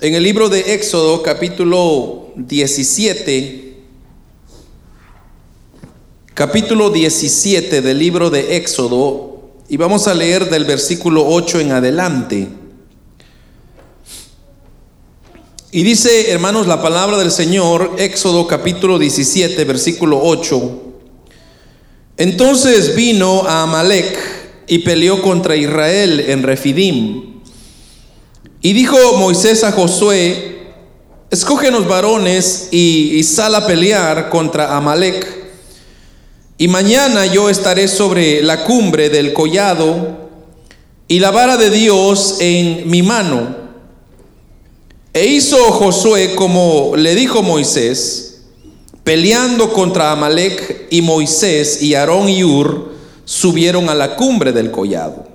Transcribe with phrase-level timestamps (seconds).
[0.00, 3.76] en el libro de Éxodo capítulo 17,
[6.34, 12.48] capítulo 17 del libro de Éxodo, y vamos a leer del versículo 8 en adelante.
[15.70, 20.82] Y dice, hermanos, la palabra del Señor, Éxodo capítulo 17, versículo 8.
[22.18, 24.16] Entonces vino a Amalek
[24.66, 27.35] y peleó contra Israel en Refidim.
[28.66, 30.72] Y dijo Moisés a Josué,
[31.30, 35.24] escógenos varones y, y sal a pelear contra Amalek.
[36.58, 40.28] Y mañana yo estaré sobre la cumbre del collado
[41.06, 43.54] y la vara de Dios en mi mano.
[45.12, 48.40] E hizo Josué como le dijo Moisés,
[49.04, 55.25] peleando contra Amalek y Moisés y Aarón y Ur subieron a la cumbre del collado.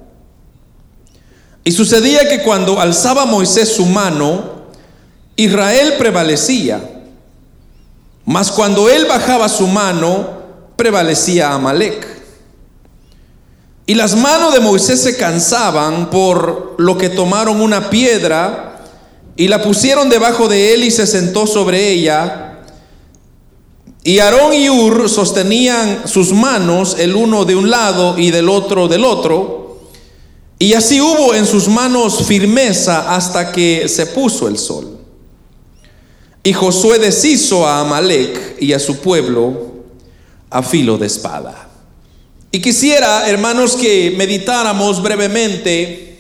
[1.64, 4.62] Y sucedía que cuando alzaba Moisés su mano,
[5.36, 6.82] Israel prevalecía.
[8.26, 10.42] Mas cuando él bajaba su mano,
[10.76, 12.08] prevalecía Amalek.
[13.86, 18.80] Y las manos de Moisés se cansaban por lo que tomaron una piedra
[19.36, 22.60] y la pusieron debajo de él y se sentó sobre ella.
[24.04, 28.88] Y Aarón y Ur sostenían sus manos el uno de un lado y del otro
[28.88, 29.61] del otro.
[30.62, 35.00] Y así hubo en sus manos firmeza hasta que se puso el sol.
[36.44, 39.72] Y Josué deshizo a Amalek y a su pueblo
[40.52, 41.68] a filo de espada.
[42.52, 46.20] Y quisiera, hermanos, que meditáramos brevemente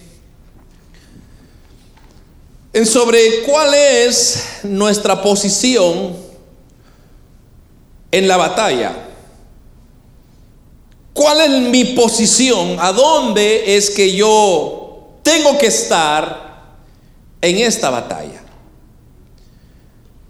[2.73, 6.15] en sobre cuál es nuestra posición
[8.09, 9.10] en la batalla.
[11.13, 12.77] ¿Cuál es mi posición?
[12.79, 16.75] ¿A dónde es que yo tengo que estar
[17.41, 18.41] en esta batalla?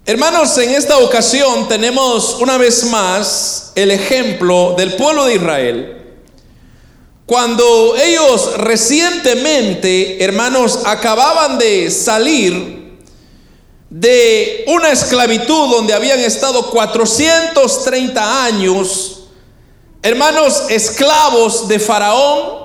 [0.04, 5.98] Hermanos, en esta ocasión tenemos una vez más el ejemplo del pueblo de Israel.
[7.24, 12.98] Cuando ellos recientemente, hermanos, acababan de salir
[13.88, 19.21] de una esclavitud donde habían estado 430 años,
[20.02, 22.62] hermanos esclavos de Faraón.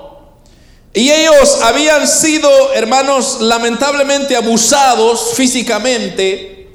[0.92, 6.70] Y ellos habían sido, hermanos, lamentablemente abusados físicamente,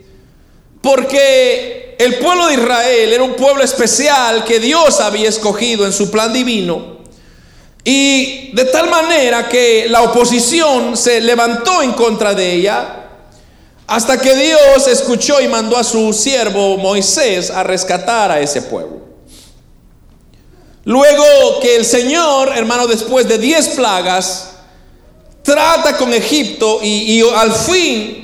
[0.82, 6.10] porque el pueblo de Israel era un pueblo especial que Dios había escogido en su
[6.10, 7.00] plan divino.
[7.84, 13.00] Y de tal manera que la oposición se levantó en contra de ella,
[13.88, 19.03] hasta que Dios escuchó y mandó a su siervo Moisés a rescatar a ese pueblo.
[20.86, 24.50] Luego que el Señor, hermano, después de diez plagas,
[25.42, 28.24] trata con Egipto y, al fin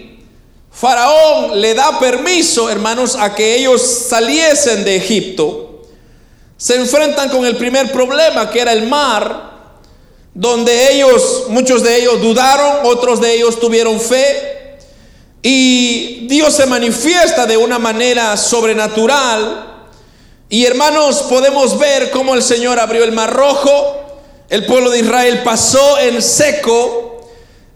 [0.71, 5.81] Faraón le da permiso, hermanos, a que ellos saliesen de Egipto,
[6.55, 9.49] se enfrentan con el primer problema, que era el mar,
[10.33, 14.77] donde ellos, muchos de ellos dudaron, otros de ellos tuvieron fe,
[15.41, 19.78] y Dios se manifiesta de una manera sobrenatural
[20.51, 23.99] y hermanos, podemos ver cómo el Señor abrió el mar rojo,
[24.49, 27.21] el pueblo de Israel pasó en seco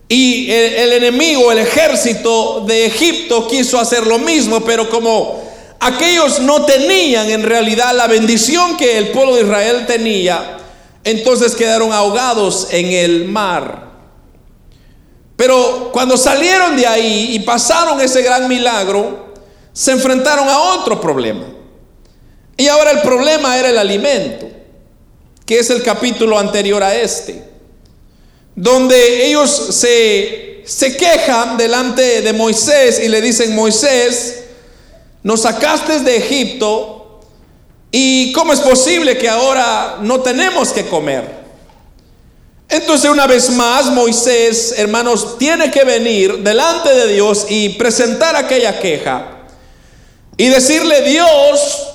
[0.08, 5.40] y el, enemigo, el ejército de Egipto quiso hacer lo mismo, pero como
[5.78, 10.58] aquellos no tenían en realidad la bendición que el pueblo de Israel tenía,
[11.04, 13.92] entonces quedaron ahogados en el mar.
[15.36, 19.32] Pero cuando salieron de ahí y pasaron ese gran milagro,
[19.72, 21.54] se enfrentaron a otro problema.
[22.56, 24.48] Y ahora el problema era el alimento,
[25.44, 27.42] que es el capítulo anterior a este,
[28.54, 34.44] donde ellos se, se quejan delante de Moisés y le dicen, Moisés,
[35.22, 37.20] nos sacaste de Egipto
[37.90, 41.44] y ¿cómo es posible que ahora no tenemos que comer?
[42.68, 48.78] Entonces una vez más Moisés, hermanos, tiene que venir delante de Dios y presentar aquella
[48.80, 49.34] queja
[50.36, 51.93] y decirle, Dios,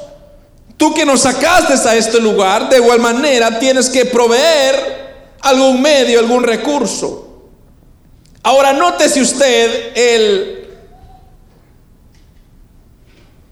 [0.79, 6.19] Tú que nos sacaste a este lugar, de igual manera tienes que proveer algún medio,
[6.19, 7.49] algún recurso.
[8.43, 10.69] Ahora nótese usted el,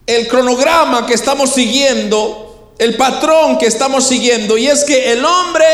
[0.06, 5.66] el cronograma que estamos siguiendo, el patrón que estamos siguiendo, y es que el hombre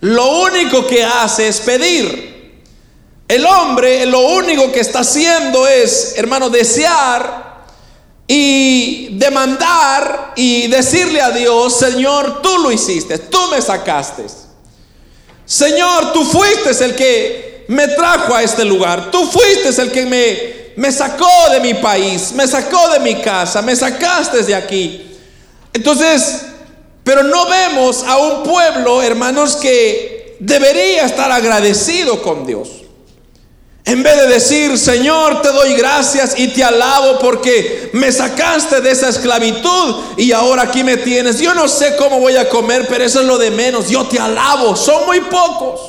[0.00, 2.64] lo único que hace es pedir.
[3.28, 7.43] El hombre lo único que está haciendo es, hermano, desear
[8.26, 14.24] y demandar y decirle a Dios, Señor, tú lo hiciste, tú me sacaste.
[15.44, 20.64] Señor, tú fuiste el que me trajo a este lugar, tú fuiste el que me
[20.76, 25.18] me sacó de mi país, me sacó de mi casa, me sacaste de aquí.
[25.72, 26.42] Entonces,
[27.02, 32.83] pero no vemos a un pueblo, hermanos, que debería estar agradecido con Dios.
[33.86, 38.90] En vez de decir, Señor, te doy gracias y te alabo porque me sacaste de
[38.90, 41.38] esa esclavitud y ahora aquí me tienes.
[41.38, 43.90] Yo no sé cómo voy a comer, pero eso es lo de menos.
[43.90, 44.74] Yo te alabo.
[44.74, 45.80] Son muy pocos.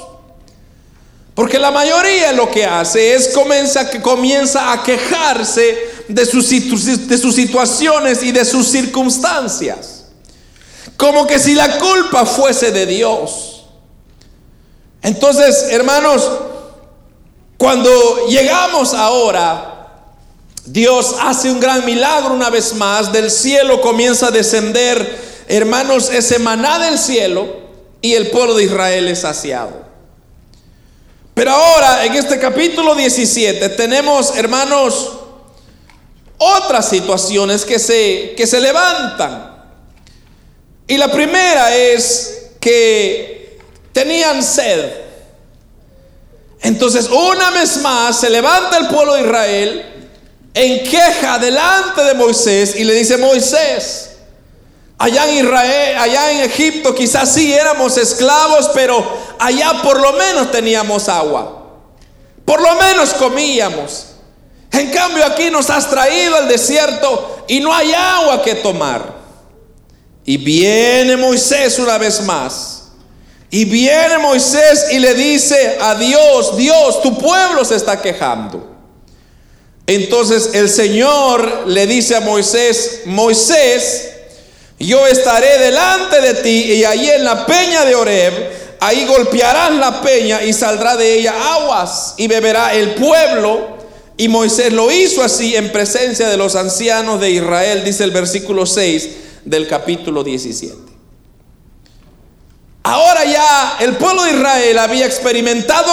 [1.33, 7.35] Porque la mayoría lo que hace es comienza, comienza a quejarse de sus, de sus
[7.35, 10.07] situaciones y de sus circunstancias.
[10.97, 13.65] Como que si la culpa fuese de Dios.
[15.01, 16.29] Entonces, hermanos,
[17.57, 19.75] cuando llegamos ahora,
[20.65, 26.39] Dios hace un gran milagro una vez más, del cielo comienza a descender, hermanos, ese
[26.39, 27.47] maná del cielo
[28.01, 29.85] y el pueblo de Israel es saciado.
[31.33, 35.11] Pero ahora, en este capítulo 17, tenemos, hermanos,
[36.37, 39.53] otras situaciones que se, que se levantan.
[40.87, 43.59] Y la primera es que
[43.91, 45.04] tenían sed.
[46.65, 49.85] Entonces, una vez más, se levanta el pueblo de Israel
[50.51, 54.15] en queja delante de Moisés y le dice, Moisés,
[54.97, 59.05] allá en Israel, allá en Egipto quizás sí éramos esclavos, pero
[59.37, 61.67] allá por lo menos teníamos agua.
[62.43, 64.07] Por lo menos comíamos.
[64.71, 69.13] En cambio aquí nos has traído al desierto y no hay agua que tomar.
[70.25, 72.74] Y viene Moisés una vez más
[73.51, 78.75] y viene Moisés y le dice a Dios, Dios, tu pueblo se está quejando.
[79.87, 84.11] Entonces el Señor le dice a Moisés, Moisés,
[84.79, 88.33] yo estaré delante de ti y allí en la peña de Oreb,
[88.79, 93.75] ahí golpearás la peña y saldrá de ella aguas y beberá el pueblo.
[94.17, 98.65] Y Moisés lo hizo así en presencia de los ancianos de Israel, dice el versículo
[98.65, 99.09] 6
[99.43, 100.84] del capítulo 17.
[102.87, 105.91] Ahora ya el pueblo de Israel había experimentado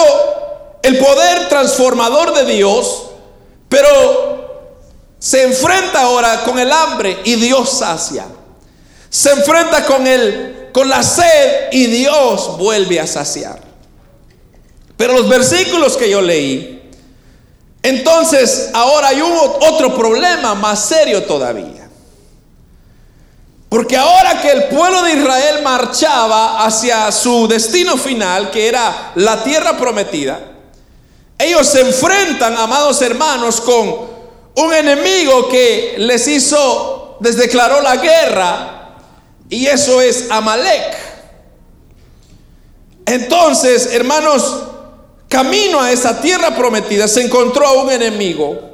[0.83, 3.05] el poder transformador de Dios,
[3.67, 4.77] pero
[5.17, 8.27] se enfrenta ahora con el hambre y Dios sacia.
[9.09, 13.59] Se enfrenta con el con la sed y Dios vuelve a saciar.
[14.95, 16.91] Pero los versículos que yo leí,
[17.81, 21.82] entonces ahora hay otro problema más serio todavía.
[23.73, 29.43] Porque ahora que el pueblo de Israel marchaba hacia su destino final, que era la
[29.43, 30.39] tierra prometida,
[31.39, 33.95] ellos se enfrentan, amados hermanos, con
[34.57, 38.95] un enemigo que les hizo, les declaró la guerra,
[39.49, 40.95] y eso es Amalek.
[43.07, 44.65] Entonces, hermanos,
[45.27, 48.72] camino a esa tierra prometida se encontró un enemigo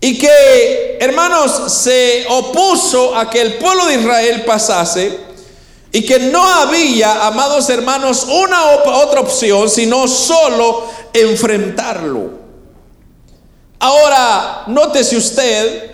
[0.00, 5.18] y que, hermanos, se opuso a que el pueblo de Israel pasase
[5.92, 12.40] y que no había, amados hermanos, una otra opción sino solo enfrentarlo.
[13.78, 15.90] Ahora, nótese usted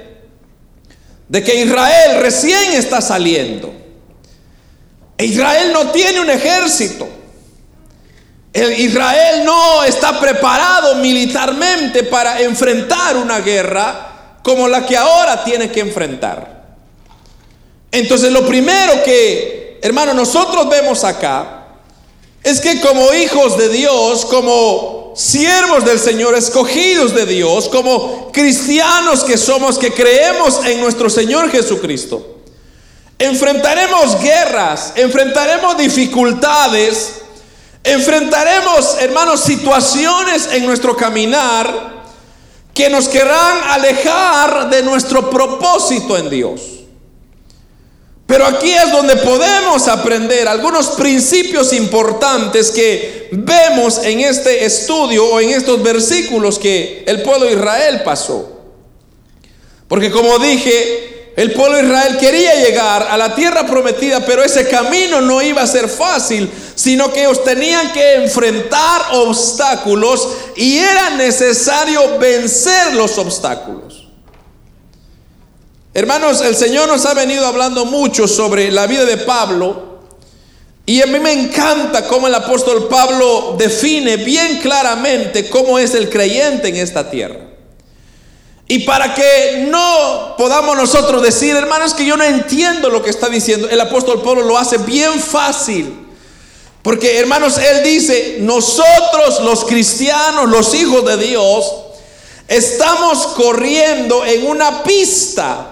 [1.29, 3.73] de que Israel recién está saliendo.
[5.19, 7.09] Israel no tiene un ejército.
[8.79, 15.81] Israel no está preparado militarmente para enfrentar una guerra como la que ahora tiene que
[15.81, 16.65] enfrentar.
[17.91, 21.65] Entonces lo primero que, hermano, nosotros vemos acá
[22.43, 29.25] es que como hijos de Dios, como siervos del Señor, escogidos de Dios, como cristianos
[29.25, 32.37] que somos, que creemos en nuestro Señor Jesucristo,
[33.19, 37.23] enfrentaremos guerras, enfrentaremos dificultades,
[37.87, 42.03] Enfrentaremos, hermanos, situaciones en nuestro caminar
[42.75, 46.61] que nos querrán alejar de nuestro propósito en Dios.
[48.27, 55.39] Pero aquí es donde podemos aprender algunos principios importantes que vemos en este estudio o
[55.39, 58.63] en estos versículos que el pueblo de Israel pasó.
[59.87, 64.67] Porque como dije, el pueblo de Israel quería llegar a la tierra prometida, pero ese
[64.67, 71.11] camino no iba a ser fácil, sino que ellos tenían que enfrentar obstáculos y era
[71.11, 74.09] necesario vencer los obstáculos.
[75.93, 80.01] Hermanos, el Señor nos ha venido hablando mucho sobre la vida de Pablo
[80.87, 86.09] y a mí me encanta cómo el apóstol Pablo define bien claramente cómo es el
[86.09, 87.46] creyente en esta tierra.
[88.69, 93.29] Y para que no podamos nosotros decir, hermanos, que yo no entiendo lo que está
[93.29, 96.07] diciendo, el apóstol Pablo lo hace bien fácil.
[96.83, 101.65] Porque, hermanos, él dice, nosotros los cristianos, los hijos de Dios,
[102.49, 105.67] Estamos corriendo en una pista,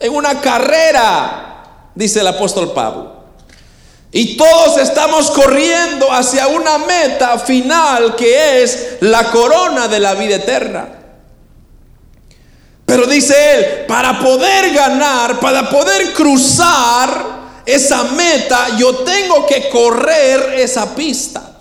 [0.00, 3.12] en una carrera, dice el apóstol Pablo.
[4.10, 10.36] Y todos estamos corriendo hacia una meta final que es la corona de la vida
[10.36, 10.88] eterna.
[12.86, 20.54] Pero dice él, para poder ganar, para poder cruzar esa meta, yo tengo que correr
[20.58, 21.54] esa pista.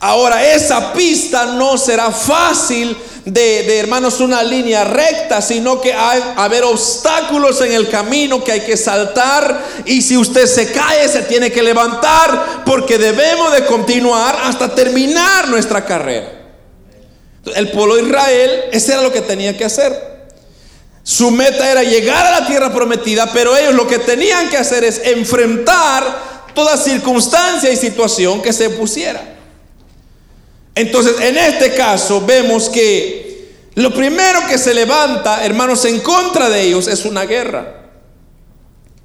[0.00, 2.96] Ahora, esa pista no será fácil
[3.26, 8.60] de, hermanos una línea recta, sino que hay haber obstáculos en el camino que hay
[8.62, 14.38] que saltar y si usted se cae se tiene que levantar porque debemos de continuar
[14.44, 16.32] hasta terminar nuestra carrera.
[17.54, 20.09] El pueblo de Israel, ese era lo que tenía que hacer.
[21.02, 24.84] Su meta era llegar a la tierra prometida, pero ellos lo que tenían que hacer
[24.84, 29.22] es enfrentar toda circunstancia y situación que se pusiera.
[30.74, 33.30] Entonces, en este caso vemos que
[33.74, 37.76] lo primero que se levanta, hermanos, en contra de ellos es una guerra.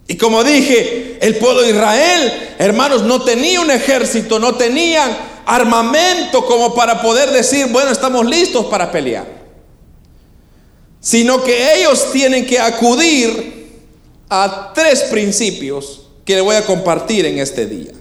[0.07, 6.45] Y como dije, el pueblo de Israel, hermanos, no tenía un ejército, no tenían armamento
[6.45, 9.34] como para poder decir, bueno, estamos listos para pelear.
[11.05, 13.67] Sino que ellos tienen que acudir
[14.27, 17.91] a tres principios que le voy a compartir en este día.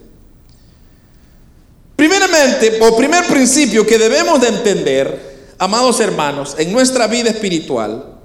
[1.95, 8.17] Primeramente, o primer principio que debemos de entender, amados hermanos, en nuestra vida espiritual,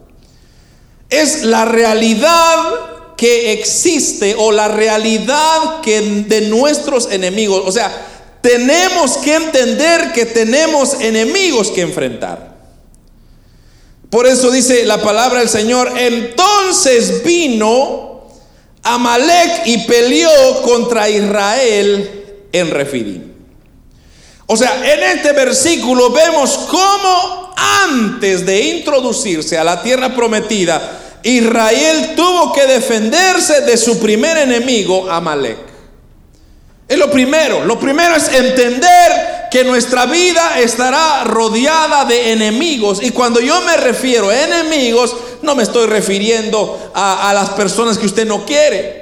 [1.10, 7.64] es la realidad que existe o la realidad que de nuestros enemigos.
[7.66, 7.92] O sea,
[8.40, 12.49] tenemos que entender que tenemos enemigos que enfrentar.
[14.10, 18.28] Por eso dice la palabra del Señor, entonces vino
[18.82, 23.30] Amalek y peleó contra Israel en Refidim.
[24.46, 32.14] O sea, en este versículo vemos cómo antes de introducirse a la tierra prometida, Israel
[32.16, 35.58] tuvo que defenderse de su primer enemigo, Amalek.
[36.88, 37.64] Es lo primero.
[37.64, 43.02] Lo primero es entender que nuestra vida estará rodeada de enemigos.
[43.02, 48.06] Y cuando yo me refiero a enemigos, no me estoy refiriendo a, las personas que
[48.06, 49.00] usted no quiere.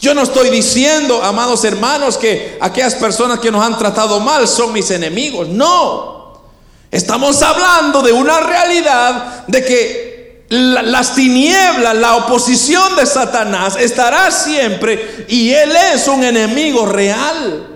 [0.00, 4.72] Yo no estoy diciendo, amados hermanos, que aquellas personas que nos han tratado mal son
[4.72, 5.48] mis enemigos.
[5.48, 6.42] No.
[6.90, 10.14] Estamos hablando de una realidad de que
[10.48, 17.73] las tinieblas, la oposición de Satanás estará siempre y él es un enemigo real.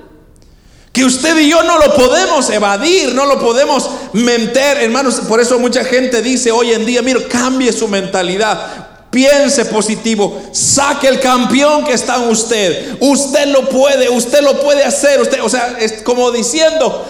[0.98, 5.20] Que usted y yo no lo podemos evadir, no lo podemos mentir, hermanos.
[5.28, 9.06] Por eso mucha gente dice hoy en día, mire, cambie su mentalidad.
[9.08, 12.96] Piense positivo, saque el campeón que está en usted.
[12.98, 15.20] Usted lo puede, usted lo puede hacer.
[15.20, 17.06] Usted, o sea, es como diciendo,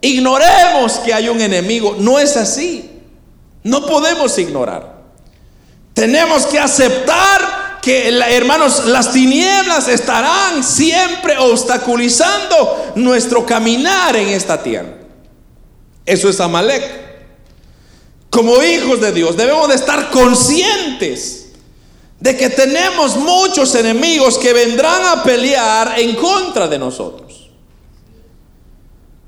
[0.00, 1.96] ignoremos que hay un enemigo.
[1.98, 2.92] No es así.
[3.64, 5.00] No podemos ignorar.
[5.94, 14.94] Tenemos que aceptar que, hermanos, las tinieblas estarán siempre obstaculizando nuestro caminar en esta tierra.
[16.06, 17.02] Eso es Amalek.
[18.30, 21.48] Como hijos de Dios debemos de estar conscientes
[22.18, 27.21] de que tenemos muchos enemigos que vendrán a pelear en contra de nosotros.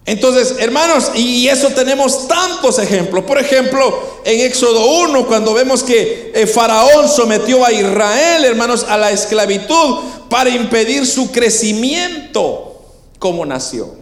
[0.06, 3.24] Entonces, hermanos, y eso tenemos tantos ejemplos.
[3.24, 8.98] Por ejemplo, en Éxodo 1, cuando vemos que eh, Faraón sometió a Israel, hermanos, a
[8.98, 12.82] la esclavitud para impedir su crecimiento
[13.18, 13.92] como nación.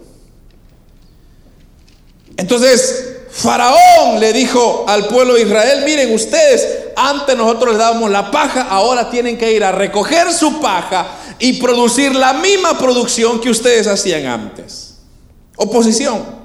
[2.37, 6.67] Entonces, Faraón le dijo al pueblo de Israel, miren ustedes,
[6.97, 11.07] antes nosotros les dábamos la paja, ahora tienen que ir a recoger su paja
[11.39, 14.82] y producir la misma producción que ustedes hacían antes.
[15.63, 16.43] Oposición.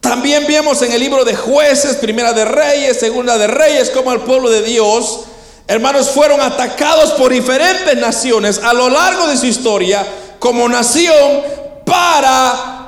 [0.00, 4.20] También vemos en el libro de jueces, primera de reyes, segunda de reyes, como el
[4.20, 5.20] pueblo de Dios,
[5.66, 10.06] hermanos, fueron atacados por diferentes naciones a lo largo de su historia
[10.38, 11.42] como nación
[11.84, 12.78] para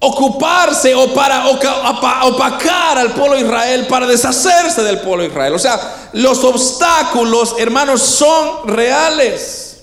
[0.00, 5.54] ocuparse o para opacar al pueblo de Israel, para deshacerse del pueblo de Israel.
[5.54, 9.82] O sea, los obstáculos, hermanos, son reales.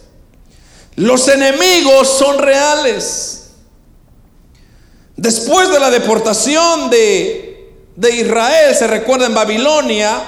[0.95, 3.34] Los enemigos son reales.
[5.17, 10.21] Después de la deportación de, de Israel, se recuerda en Babilonia,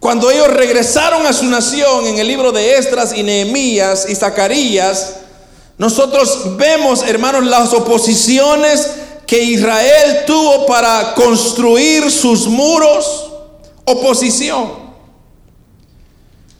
[0.00, 5.16] cuando ellos regresaron a su nación en el libro de Estras y Nehemías y Zacarías,
[5.76, 8.90] nosotros vemos, hermanos, las oposiciones
[9.26, 13.30] que Israel tuvo para construir sus muros.
[13.84, 14.72] Oposición.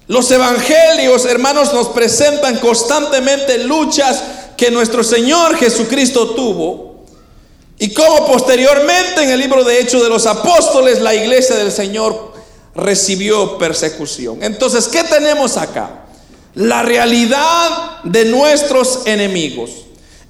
[0.06, 4.22] Los evangelios, hermanos, nos presentan constantemente luchas
[4.56, 6.89] que nuestro Señor Jesucristo tuvo.
[7.80, 12.34] Y como posteriormente en el libro de Hechos de los Apóstoles la iglesia del Señor
[12.74, 14.42] recibió persecución.
[14.42, 16.04] Entonces, ¿qué tenemos acá?
[16.54, 19.70] La realidad de nuestros enemigos.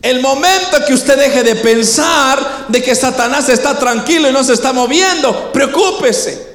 [0.01, 4.53] El momento que usted deje de pensar de que Satanás está tranquilo y no se
[4.53, 6.50] está moviendo, preocúpese.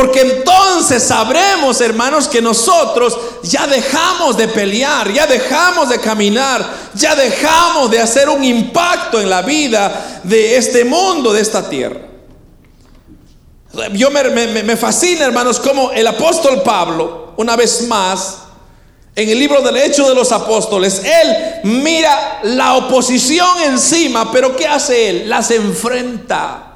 [0.00, 7.14] Porque entonces sabremos, hermanos, que nosotros ya dejamos de pelear, ya dejamos de caminar, ya
[7.14, 12.00] dejamos de hacer un impacto en la vida de este mundo, de esta tierra.
[13.92, 18.38] Yo me, fascina, hermanos, como el apóstol Pablo, una vez más,
[19.14, 24.66] en el libro del Hecho de los Apóstoles, él mira la oposición encima, pero ¿qué
[24.66, 25.28] hace él?
[25.28, 26.69] Las enfrenta.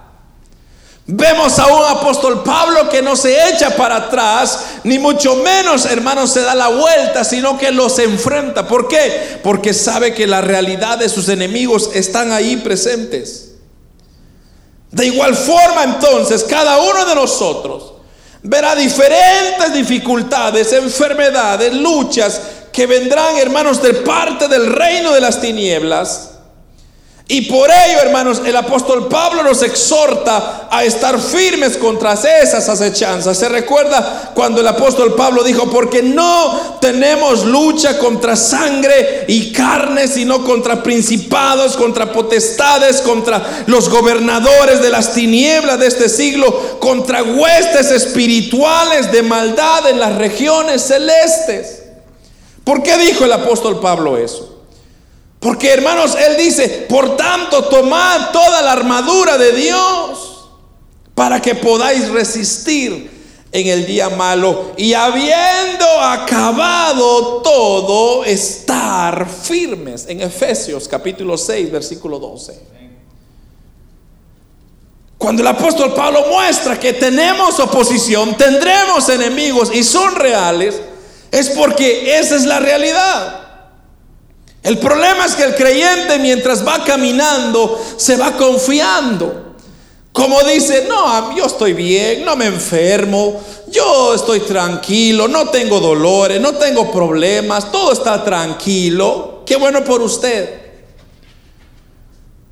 [1.06, 6.30] Vemos a un apóstol Pablo que no se echa para atrás, ni mucho menos, hermanos,
[6.30, 8.66] se da la vuelta, sino que los enfrenta.
[8.66, 9.38] ¿Por qué?
[9.42, 13.50] Porque sabe que la realidad de sus enemigos están ahí presentes.
[14.90, 17.92] De igual forma, entonces, cada uno de nosotros
[18.42, 22.40] verá diferentes dificultades, enfermedades, luchas
[22.72, 26.30] que vendrán, hermanos, de parte del reino de las tinieblas
[27.26, 33.38] y por ello, hermanos, el apóstol Pablo nos exhorta a estar firmes contra esas acechanzas.
[33.38, 40.06] Se recuerda cuando el apóstol Pablo dijo, porque no tenemos lucha contra sangre y carne,
[40.06, 47.22] sino contra principados, contra potestades, contra los gobernadores de las tinieblas de este siglo, contra
[47.22, 51.84] huestes espirituales de maldad en las regiones celestes.
[52.64, 54.53] ¿Por qué dijo el apóstol Pablo eso?
[55.44, 60.48] Porque hermanos, Él dice, por tanto, tomad toda la armadura de Dios
[61.14, 63.10] para que podáis resistir
[63.52, 70.06] en el día malo y habiendo acabado todo, estar firmes.
[70.08, 72.58] En Efesios capítulo 6, versículo 12.
[75.18, 80.80] Cuando el apóstol Pablo muestra que tenemos oposición, tendremos enemigos y son reales,
[81.30, 83.43] es porque esa es la realidad.
[84.64, 89.54] El problema es que el creyente mientras va caminando se va confiando.
[90.10, 96.40] Como dice, no, yo estoy bien, no me enfermo, yo estoy tranquilo, no tengo dolores,
[96.40, 99.42] no tengo problemas, todo está tranquilo.
[99.44, 100.63] Qué bueno por usted.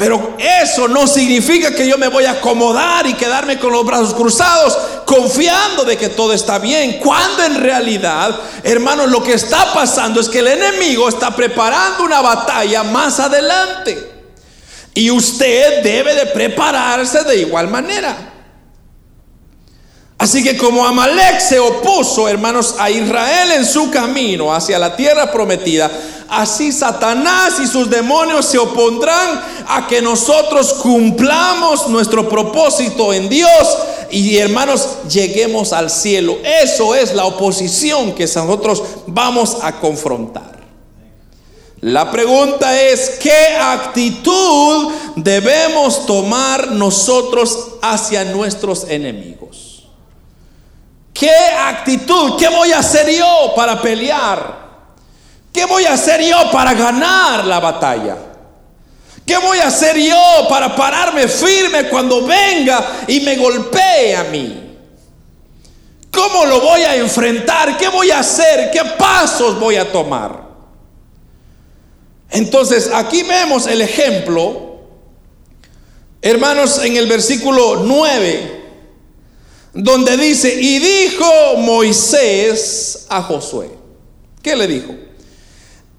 [0.03, 4.15] Pero eso no significa que yo me voy a acomodar y quedarme con los brazos
[4.15, 6.99] cruzados confiando de que todo está bien.
[6.99, 12.21] Cuando en realidad, hermanos, lo que está pasando es que el enemigo está preparando una
[12.21, 14.25] batalla más adelante.
[14.93, 18.32] Y usted debe de prepararse de igual manera.
[20.23, 25.33] Así que como Amalek se opuso, hermanos, a Israel en su camino hacia la tierra
[25.33, 25.91] prometida,
[26.29, 33.51] así Satanás y sus demonios se opondrán a que nosotros cumplamos nuestro propósito en Dios
[34.13, 36.39] y hermanos lleguemos al cielo.
[36.63, 40.57] Eso es la oposición que nosotros vamos a confrontar.
[41.81, 49.62] La pregunta es, ¿qué actitud debemos tomar nosotros hacia nuestros enemigos?
[51.23, 52.37] ¿Qué actitud?
[52.37, 54.59] ¿Qué voy a hacer yo para pelear?
[55.53, 58.17] ¿Qué voy a hacer yo para ganar la batalla?
[59.25, 64.77] ¿Qué voy a hacer yo para pararme firme cuando venga y me golpee a mí?
[66.11, 67.79] ¿Cómo lo voy a enfrentar?
[67.79, 68.73] ¿Qué voy a hacer?
[68.73, 70.43] ¿Qué pasos voy a tomar?
[72.31, 74.81] Entonces, aquí vemos el ejemplo,
[76.21, 78.62] hermanos, en el versículo 9,
[79.75, 83.71] donde dice, y dijo Moisés a Josué,
[84.43, 84.95] ¿qué le dijo?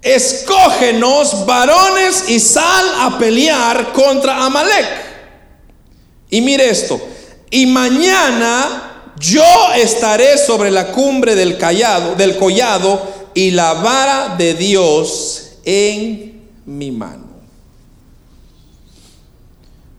[0.04, 4.86] escógenos varones y sal a pelear contra Amalek.
[6.28, 7.00] Y mire esto,
[7.50, 9.42] y mañana yo
[9.76, 11.56] estaré sobre la cumbre del
[12.16, 17.23] del collado y la vara de Dios en mi mano.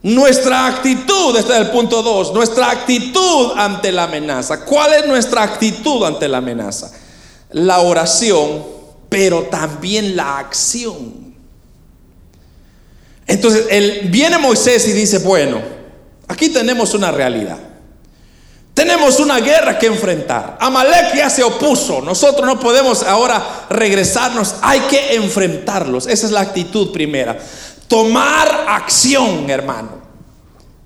[0.06, 4.64] Nuestra actitud, este es el punto 2, nuestra actitud ante la amenaza.
[4.64, 6.92] ¿Cuál es nuestra actitud ante la amenaza?
[7.50, 8.64] La oración
[9.10, 11.34] pero también la acción.
[13.26, 13.66] Entonces,
[14.12, 15.60] viene Moisés y dice, bueno,
[16.28, 17.58] aquí tenemos una realidad.
[18.76, 20.58] Tenemos una guerra que enfrentar.
[20.60, 22.02] Amalek ya se opuso.
[22.02, 24.56] Nosotros no podemos ahora regresarnos.
[24.62, 26.06] Hay que enfrentarlos.
[26.06, 27.40] Esa es la actitud primera.
[27.88, 29.90] Tomar acción, hermano.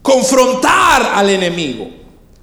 [0.02, 2.00] Confrontar al enemigo.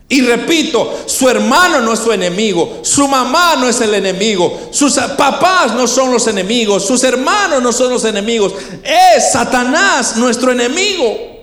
[0.09, 4.95] Y repito, su hermano no es su enemigo, su mamá no es el enemigo, sus
[4.95, 8.53] papás no son los enemigos, sus hermanos no son los enemigos,
[8.85, 11.35] es Satanás nuestro enemigo.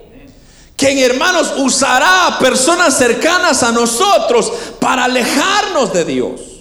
[0.78, 6.53] quien hermanos usará a personas cercanas a nosotros para alejarnos de Dios.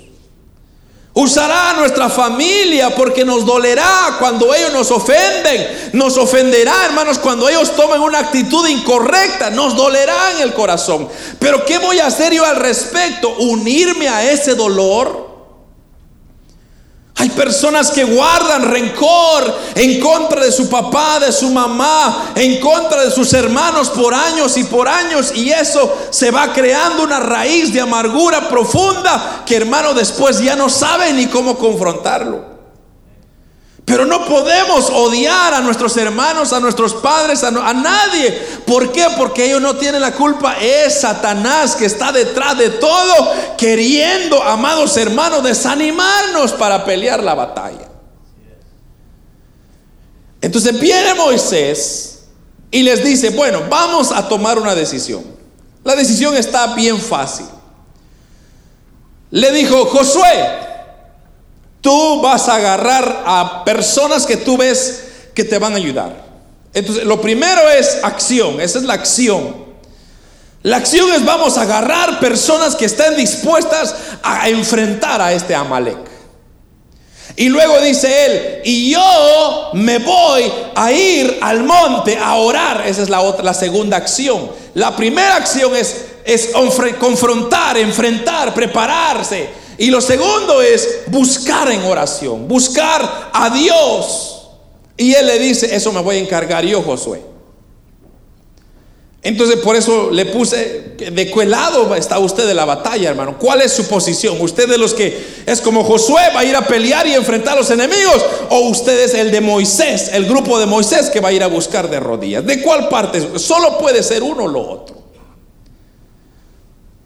[1.15, 5.91] Usará a nuestra familia porque nos dolerá cuando ellos nos ofenden.
[5.93, 9.51] Nos ofenderá, hermanos, cuando ellos tomen una actitud incorrecta.
[9.51, 11.07] Nos dolerá en el corazón.
[11.39, 13.29] Pero ¿qué voy a hacer yo al respecto?
[13.39, 15.22] ¿Unirme a ese dolor?
[17.23, 23.05] Hay personas que guardan rencor en contra de su papá, de su mamá, en contra
[23.05, 25.31] de sus hermanos por años y por años.
[25.33, 30.69] Y eso se va creando una raíz de amargura profunda que hermano después ya no
[30.69, 32.52] sabe ni cómo confrontarlo.
[33.85, 38.31] Pero no podemos odiar a nuestros hermanos, a nuestros padres, a, nadie.
[38.65, 39.07] ¿Por qué?
[39.19, 40.57] Porque ellos no tienen la culpa.
[40.61, 47.89] Es Satanás que está detrás de todo, queriendo, amados hermanos, desanimarnos para pelear la batalla.
[50.41, 52.21] Entonces viene Moisés
[52.71, 55.25] y les dice, bueno, vamos a tomar una decisión.
[55.83, 57.47] La decisión está bien fácil.
[59.31, 60.72] Le dijo, Josué,
[61.83, 66.25] Tú vas a agarrar a personas que tú ves que te van a ayudar.
[66.73, 69.73] Entonces, lo primero es acción, esa es la acción.
[70.63, 75.99] La acción es vamos a agarrar personas que estén dispuestas a enfrentar a este Amalek.
[77.35, 82.85] Y luego dice él, y yo me voy a ir al monte a orar.
[82.87, 84.51] Esa es la otra, la segunda acción.
[84.75, 86.51] La primera acción es, es
[86.99, 94.49] confrontar, enfrentar, prepararse, y lo segundo es buscar en oración, buscar a Dios.
[94.97, 97.33] Y él le dice, eso me voy a encargar yo, Josué.
[99.25, 103.39] Entonces por eso le puse, ¿de qué lado está usted de la batalla, hermano?
[103.39, 104.41] ¿Cuál es su posición?
[104.41, 107.61] ¿Usted de los que es como Josué, va a ir a pelear y enfrentar a
[107.61, 108.21] los enemigos?
[108.51, 111.47] ¿O usted es el de Moisés, el grupo de Moisés que va a ir a
[111.47, 112.45] buscar de rodillas?
[112.45, 113.39] ¿De cuál parte?
[113.39, 115.02] Solo puede ser uno o lo otro.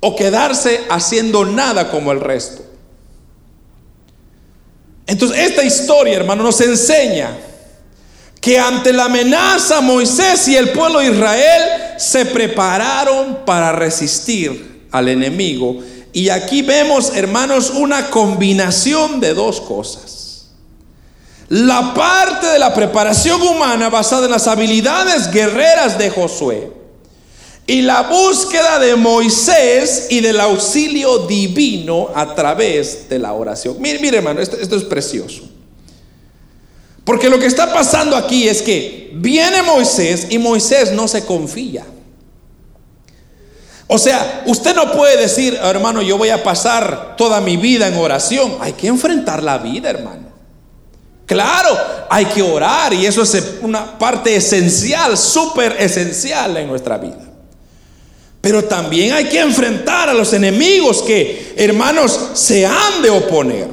[0.00, 2.62] O quedarse haciendo nada como el resto.
[5.06, 7.30] Entonces esta historia, hermano, nos enseña
[8.40, 11.62] que ante la amenaza Moisés y el pueblo de Israel
[11.98, 15.78] se prepararon para resistir al enemigo.
[16.12, 20.46] Y aquí vemos, hermanos, una combinación de dos cosas.
[21.48, 26.72] La parte de la preparación humana basada en las habilidades guerreras de Josué
[27.66, 33.76] y la búsqueda de Moisés y del auxilio divino a través de la oración.
[33.80, 35.42] Mire, mire hermano, esto, esto es precioso.
[37.04, 41.84] Porque lo que está pasando aquí es que viene Moisés y Moisés no se confía.
[43.88, 47.96] O sea, usted no puede decir, hermano, yo voy a pasar toda mi vida en
[47.96, 48.56] oración.
[48.60, 50.26] Hay que enfrentar la vida, hermano.
[51.26, 51.76] Claro,
[52.08, 57.25] hay que orar y eso es una parte esencial, súper esencial en nuestra vida.
[58.46, 63.66] Pero también hay que enfrentar a los enemigos que, hermanos, se han de oponer.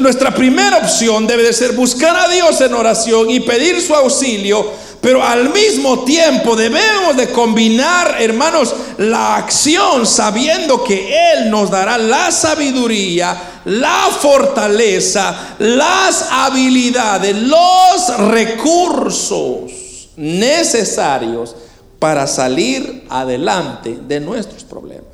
[0.00, 4.70] Nuestra primera opción debe de ser buscar a Dios en oración y pedir su auxilio,
[5.00, 11.98] pero al mismo tiempo debemos de combinar, hermanos, la acción sabiendo que Él nos dará
[11.98, 19.72] la sabiduría, la fortaleza, las habilidades, los recursos
[20.16, 21.56] necesarios
[22.04, 25.08] para salir adelante de nuestros problemas.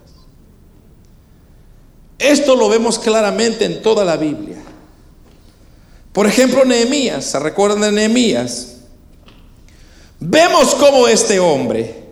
[2.19, 4.57] Esto lo vemos claramente en toda la Biblia.
[6.13, 8.79] Por ejemplo, Nehemías, ¿se recuerdan de Nehemías?
[10.19, 12.07] Vemos cómo este hombre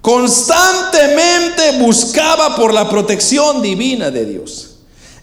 [0.00, 4.78] constantemente buscaba por la protección divina de Dios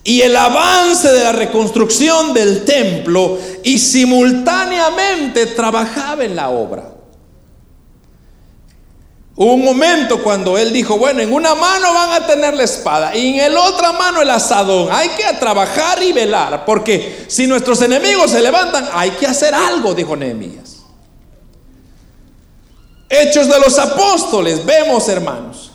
[0.05, 6.94] y el avance de la reconstrucción del templo y simultáneamente trabajaba en la obra.
[9.37, 13.13] Hubo un momento cuando él dijo, bueno, en una mano van a tener la espada
[13.13, 14.87] y en la otra mano el asadón.
[14.89, 19.93] Hay que trabajar y velar, porque si nuestros enemigos se levantan, hay que hacer algo,
[19.93, 20.77] dijo Nehemías.
[23.09, 25.71] Hechos de los apóstoles, vemos hermanos,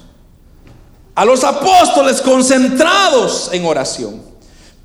[1.14, 4.22] a los apóstoles concentrados en oración,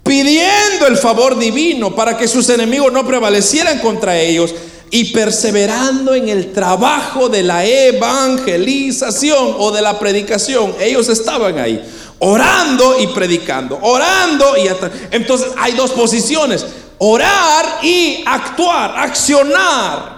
[0.04, 4.54] pidiendo el favor divino para que sus enemigos no prevalecieran contra ellos
[4.92, 10.76] y perseverando en el trabajo de la evangelización o de la predicación.
[10.80, 11.84] Ellos estaban ahí,
[12.20, 14.68] orando y predicando, orando y...
[15.12, 16.66] Entonces hay dos posiciones,
[16.98, 20.16] orar y actuar, accionar.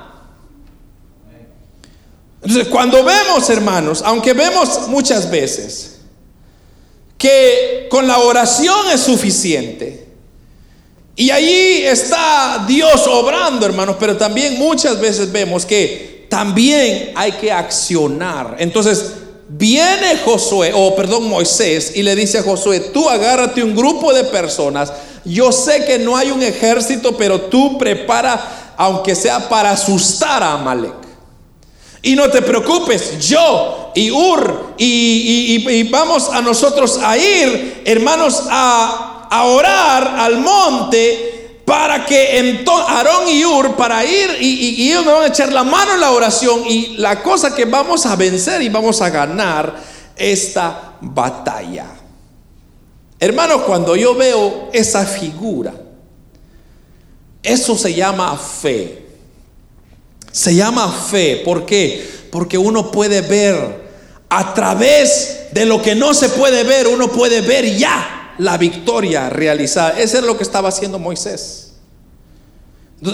[2.42, 6.00] Entonces cuando vemos, hermanos, aunque vemos muchas veces
[7.18, 10.07] que con la oración es suficiente,
[11.20, 17.52] y allí está Dios obrando, hermanos, pero también muchas veces vemos que también hay que
[17.52, 18.58] accionar.
[18.60, 19.14] Entonces,
[19.50, 24.26] viene Josué, o perdón, Moisés, y le dice a Josué, tú agárrate un grupo de
[24.26, 24.94] personas.
[25.26, 30.54] Yo sé que no hay un ejército, pero tú prepara, aunque sea para asustar a
[30.54, 30.94] Amalek.
[32.04, 39.17] Y no te preocupes, yo y Ur, y, vamos a nosotros a ir, hermanos, a,
[39.30, 41.38] a orar al monte
[41.68, 45.66] para que entonces Aarón y Ur para ir y, ellos me van a echar la
[45.66, 49.76] mano en la oración y la cosa que vamos a vencer y vamos a ganar
[50.16, 51.88] esta batalla.
[53.20, 55.74] Hermanos, cuando yo veo esa figura,
[57.44, 59.06] eso se llama fe.
[60.32, 62.28] Se llama fe, ¿por qué?
[62.32, 63.88] Porque uno puede ver
[64.30, 69.30] a través de lo que no se puede ver, uno puede ver ya la victoria
[69.30, 70.00] realizada.
[70.00, 71.74] Eso es lo que estaba haciendo Moisés.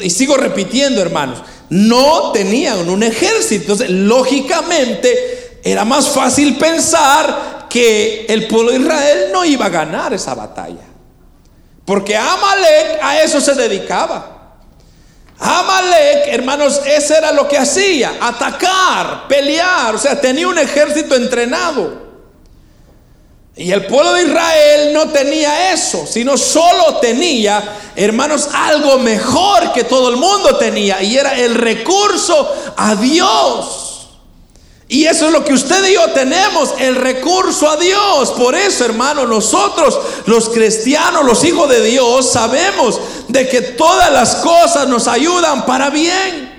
[0.02, 3.64] Y sigo repitiendo, hermanos, no tenían un ejército.
[3.64, 10.14] Entonces, lógicamente, era más fácil pensar que el pueblo de Israel no iba a ganar
[10.14, 10.84] esa batalla.
[11.86, 14.34] Porque Amalek a eso se dedicaba.
[15.40, 22.03] Amalek, hermanos, eso era lo que hacía, atacar, pelear, o sea, tenía un ejército entrenado.
[23.56, 27.64] Y el pueblo de Israel no tenía eso, sino solo tenía,
[27.96, 33.84] hermanos, algo mejor que todo el mundo tenía, y era el recurso a Dios.
[34.88, 38.32] Y eso es lo que usted y yo tenemos, el recurso a Dios.
[38.32, 44.36] Por eso, hermano, nosotros, los cristianos, los hijos de Dios, sabemos de que todas las
[44.36, 46.53] cosas nos ayudan para bien.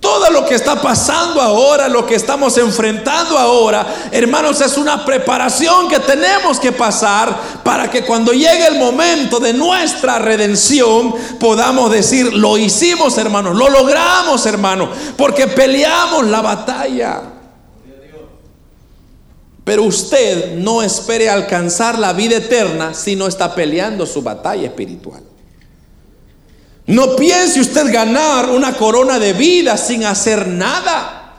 [0.00, 5.88] Todo lo que está pasando ahora, lo que estamos enfrentando ahora, hermanos, es una preparación
[5.88, 12.32] que tenemos que pasar para que cuando llegue el momento de nuestra redención podamos decir,
[12.32, 17.22] lo hicimos, hermanos, lo logramos, hermanos, porque peleamos la batalla.
[19.64, 25.22] Pero usted no espere alcanzar la vida eterna si no está peleando su batalla espiritual.
[26.86, 31.34] No piense usted ganar una corona de vida sin hacer nada.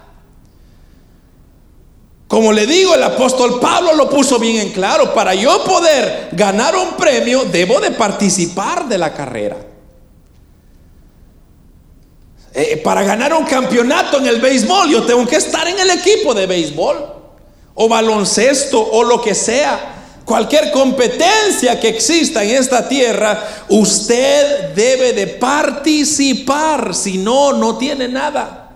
[2.27, 5.13] Como le digo, el apóstol Pablo lo puso bien en claro.
[5.13, 9.57] Para yo poder ganar un premio, debo de participar de la carrera.
[12.53, 16.33] Eh, para ganar un campeonato en el béisbol, yo tengo que estar en el equipo
[16.33, 16.97] de béisbol,
[17.75, 19.96] o baloncesto, o lo que sea.
[20.27, 28.09] Cualquier competencia que exista en esta tierra, usted debe de participar, si no, no tiene
[28.09, 28.71] nada.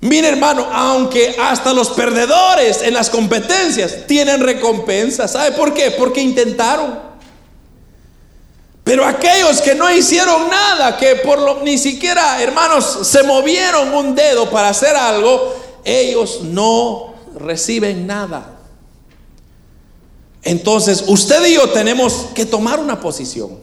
[0.00, 5.92] Mire hermano, aunque hasta los perdedores en las competencias tienen recompensa, ¿sabe por qué?
[5.92, 6.98] Porque intentaron.
[8.82, 14.16] Pero aquellos que no hicieron nada, que por lo ni siquiera, hermanos, se movieron un
[14.16, 18.53] dedo para hacer algo, ellos no reciben nada.
[20.44, 23.58] Entonces, usted y yo tenemos que tomar una posición.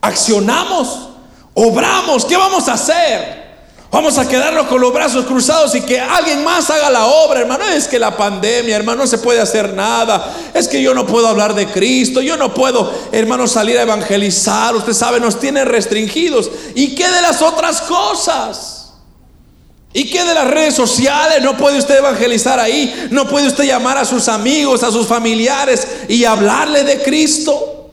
[0.00, 1.08] Accionamos,
[1.54, 3.42] obramos, ¿qué vamos a hacer?
[3.92, 7.66] Vamos a quedarnos con los brazos cruzados y que alguien más haga la obra, hermano.
[7.66, 10.34] Es que la pandemia, hermano, no se puede hacer nada.
[10.54, 12.22] Es que yo no puedo hablar de Cristo.
[12.22, 14.74] Yo no puedo, hermano, salir a evangelizar.
[14.74, 16.50] Usted sabe, nos tiene restringidos.
[16.74, 18.81] ¿Y qué de las otras cosas?
[19.94, 21.42] ¿Y qué de las redes sociales?
[21.42, 23.08] No puede usted evangelizar ahí.
[23.10, 27.90] No puede usted llamar a sus amigos, a sus familiares y hablarle de Cristo.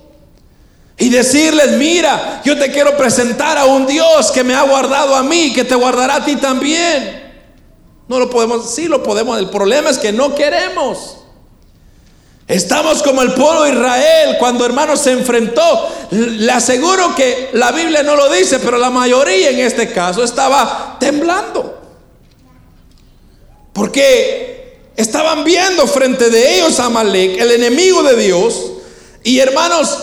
[0.97, 5.23] Y decirles, mira, yo te quiero presentar a un Dios que me ha guardado a
[5.23, 7.31] mí, que te guardará a ti también.
[8.07, 9.37] No lo podemos, sí lo podemos.
[9.39, 11.17] El problema es que no queremos.
[12.47, 15.87] Estamos como el pueblo de Israel cuando hermanos se enfrentó.
[16.11, 20.97] Le aseguro que la Biblia no lo dice, pero la mayoría en este caso estaba
[20.99, 21.78] temblando.
[23.79, 28.73] Porque estaban viendo frente de ellos a Amalek, el enemigo de Dios,
[29.23, 29.99] y hermanos,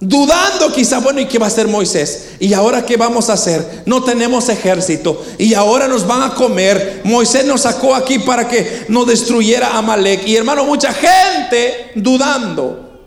[0.00, 2.30] dudando quizá, bueno, ¿y qué va a hacer Moisés?
[2.40, 3.82] ¿Y ahora qué vamos a hacer?
[3.84, 7.02] No tenemos ejército y ahora nos van a comer.
[7.04, 10.26] Moisés nos sacó aquí para que nos destruyera Amalek.
[10.26, 13.02] Y hermano, mucha gente dudando.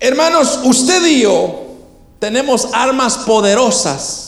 [0.00, 1.66] Hermanos, usted y yo
[2.18, 4.25] tenemos armas poderosas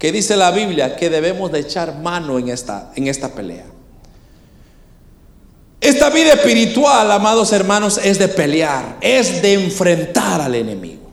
[0.00, 3.66] que dice la Biblia que debemos de echar mano en esta, en esta pelea.
[5.78, 11.10] Esta vida espiritual, amados hermanos, es de pelear, es de enfrentar al enemigo.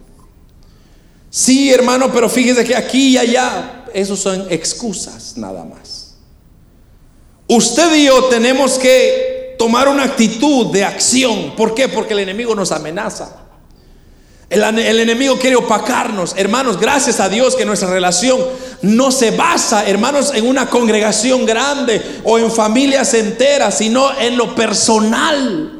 [1.29, 6.15] Sí, hermano, pero fíjese que aquí y allá, esos son excusas nada más.
[7.45, 11.55] Usted y yo tenemos que tomar una actitud de acción.
[11.57, 11.89] ¿Por qué?
[11.89, 13.46] Porque el enemigo nos amenaza.
[14.49, 16.33] El, enemigo quiere opacarnos.
[16.37, 18.39] Hermanos, gracias a Dios que nuestra relación
[18.81, 24.55] no se basa, hermanos, en una congregación grande o en familias enteras, sino en lo
[24.55, 25.73] personal.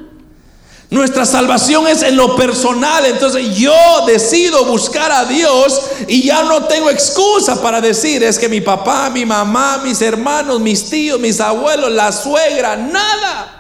[0.90, 3.06] Nuestra salvación es en lo personal.
[3.06, 3.74] Entonces yo
[4.06, 9.10] decido buscar a Dios y ya no tengo excusa para decir es que mi papá,
[9.10, 13.57] mi mamá, mis hermanos, mis tíos, mis abuelos, la suegra, nada.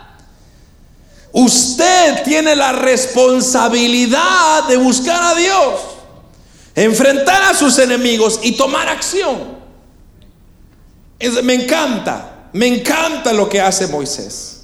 [1.40, 5.74] Usted tiene la responsabilidad de buscar a Dios,
[6.74, 9.56] enfrentar a sus enemigos y tomar acción.
[11.44, 14.64] me encanta, me encanta lo que hace Moisés.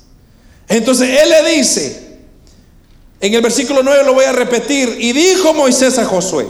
[0.68, 2.18] Entonces él le dice,
[3.22, 6.48] en el versículo 9 lo voy a repetir, y dijo Moisés a Josué,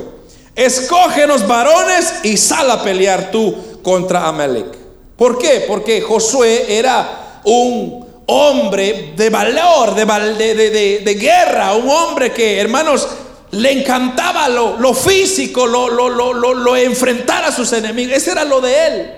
[0.56, 4.74] escógenos varones y sal a pelear tú contra Amalek.
[5.18, 5.66] ¿Por qué?
[5.68, 13.08] Porque Josué era un hombre de valor, de, de, guerra, un hombre que, hermanos,
[13.52, 18.18] le encantaba lo, lo físico, lo, lo, lo, lo, enfrentar a sus enemigos.
[18.18, 19.12] Ese era lo de él.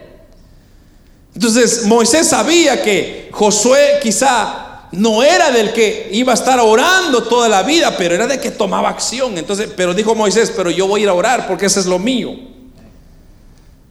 [1.33, 7.49] Entonces Moisés sabía que Josué quizá no era del que iba a estar orando toda
[7.49, 9.37] la vida, pero era de que tomaba acción.
[9.37, 11.99] Entonces, pero dijo Moisés, pero yo voy a ir a orar porque ese es lo
[11.99, 12.31] mío.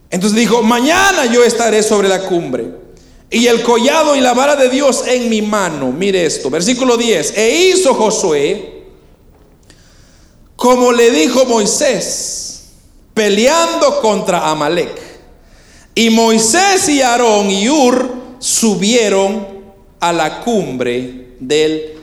[0.09, 2.84] Entonces dijo, mañana yo estaré sobre la cumbre
[3.29, 5.91] y el collado y la vara de Dios en mi mano.
[5.91, 7.37] Mire esto, versículo 10.
[7.37, 8.75] E hizo Josué
[10.55, 12.63] como le dijo Moisés,
[13.13, 15.01] peleando contra Amalek.
[15.93, 19.47] Y Moisés y Aarón y Ur subieron
[19.99, 21.93] a la cumbre del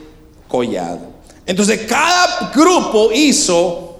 [0.47, 1.13] collado.
[1.45, 3.99] Entonces cada grupo hizo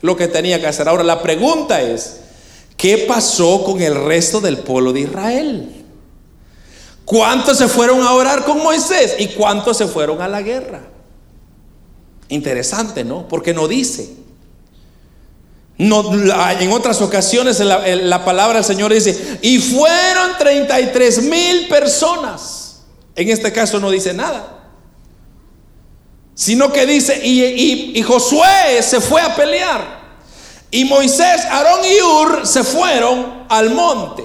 [0.00, 0.88] lo que tenía que hacer.
[0.88, 2.20] Ahora la pregunta es,
[2.76, 5.83] ¿qué pasó con el resto del pueblo de Israel?
[7.04, 10.80] ¿Cuántos se fueron a orar con Moisés y cuántos se fueron a la guerra?
[12.28, 13.28] Interesante, ¿no?
[13.28, 14.16] Porque no dice.
[15.76, 22.84] No, en otras ocasiones la, la palabra del Señor dice, y fueron 33 mil personas.
[23.16, 24.62] En este caso no dice nada.
[26.34, 30.04] Sino que dice, y, y Josué se fue a pelear.
[30.70, 34.24] Y Moisés, Aarón y Ur se fueron al monte,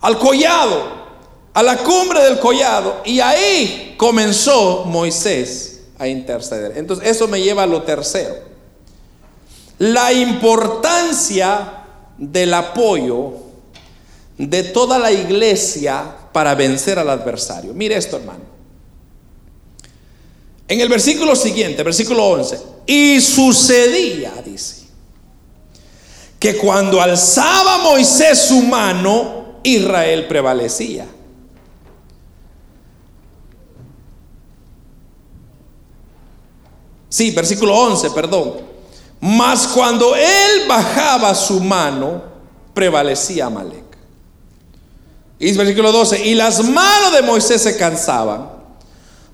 [0.00, 1.05] al collado
[1.56, 6.76] a la cumbre del collado y ahí comenzó Moisés a interceder.
[6.76, 8.34] Entonces eso me lleva a lo tercero.
[9.78, 11.82] La importancia
[12.18, 13.32] del apoyo
[14.36, 17.72] de toda la iglesia para vencer al adversario.
[17.72, 18.44] Mire esto, hermano.
[20.68, 24.88] En el versículo siguiente, versículo 11, y sucedía, dice,
[26.38, 31.06] que cuando alzaba Moisés su mano, Israel prevalecía.
[37.16, 38.56] Sí, versículo 11, perdón.
[39.20, 42.22] Mas cuando él bajaba su mano,
[42.74, 43.84] prevalecía Amalek.
[45.38, 48.50] Y versículo 12, y las manos de Moisés se cansaban,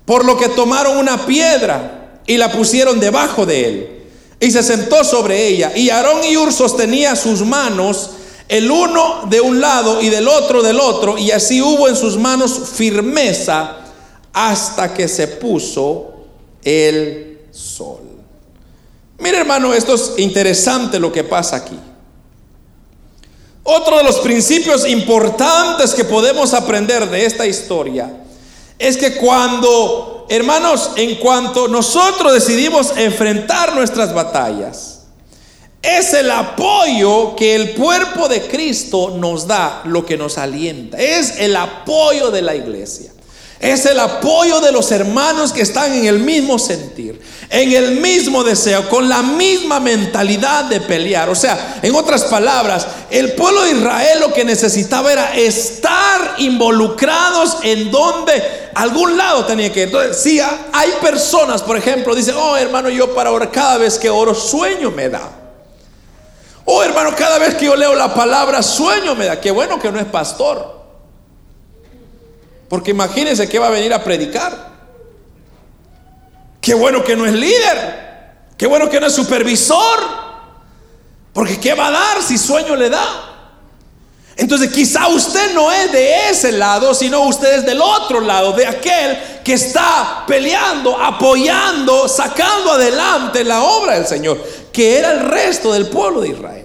[0.05, 4.03] por lo que tomaron una piedra y la pusieron debajo de él,
[4.39, 5.73] y se sentó sobre ella.
[5.75, 8.11] Y Aarón y Ur sostenía sus manos,
[8.47, 12.15] el uno de un lado y del otro del otro, y así hubo en sus
[12.15, 13.75] manos firmeza
[14.31, 16.13] hasta que se puso
[16.63, 18.01] el sol.
[19.19, 21.79] Mire hermano, esto es interesante lo que pasa aquí.
[23.63, 28.11] Otro de los principios importantes que podemos aprender de esta historia
[28.77, 35.03] es que cuando, hermanos, en cuanto nosotros decidimos enfrentar nuestras batallas,
[35.81, 40.97] es el apoyo que el cuerpo de Cristo nos da lo que nos alienta.
[40.97, 43.11] Es el apoyo de la iglesia.
[43.63, 48.43] Es el apoyo de los hermanos que están en el mismo sentir, en el mismo
[48.43, 51.29] deseo, con la misma mentalidad de pelear.
[51.29, 57.59] O sea, en otras palabras, el pueblo de Israel lo que necesitaba era estar involucrados
[57.63, 58.43] en donde
[58.75, 59.85] algún lado tenía que ir.
[59.85, 64.09] Entonces, si hay personas, por ejemplo, dicen, oh hermano, yo para orar cada vez que
[64.09, 65.31] oro sueño me da.
[66.65, 69.39] Oh hermano, cada vez que yo leo la palabra sueño me da.
[69.39, 70.82] Qué bueno que no es pastor.
[72.73, 74.71] Porque imagínense que va a venir a predicar.
[76.59, 78.47] Qué bueno que no es líder.
[78.57, 79.99] Qué bueno que no es supervisor.
[81.33, 83.05] Porque ¿qué va a dar si sueño le da?
[84.35, 88.65] Entonces quizá usted no es de ese lado, sino usted es del otro lado, de
[88.65, 95.73] aquel que está peleando, apoyando, sacando adelante la obra del Señor, que era el resto
[95.73, 96.62] del pueblo de Israel.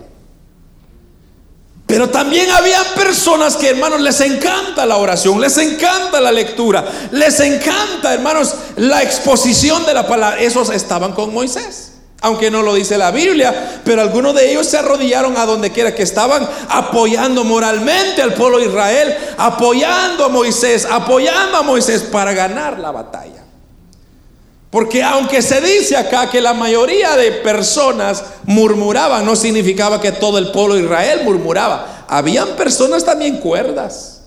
[1.88, 7.40] Pero también había personas que, hermanos, les encanta la oración, les encanta la lectura, les
[7.40, 10.38] encanta, hermanos, la exposición de la palabra.
[10.38, 11.92] Esos estaban con Moisés.
[12.20, 15.94] Aunque no lo dice la Biblia, pero algunos de ellos se arrodillaron a donde quiera
[15.94, 22.34] que estaban, apoyando moralmente al pueblo de Israel, apoyando a Moisés, apoyando a Moisés para
[22.34, 23.47] ganar la batalla.
[24.70, 30.36] Porque aunque se dice acá que la mayoría de personas murmuraban, no significaba que todo
[30.36, 32.04] el pueblo de Israel murmuraba.
[32.06, 34.22] Habían personas también cuerdas.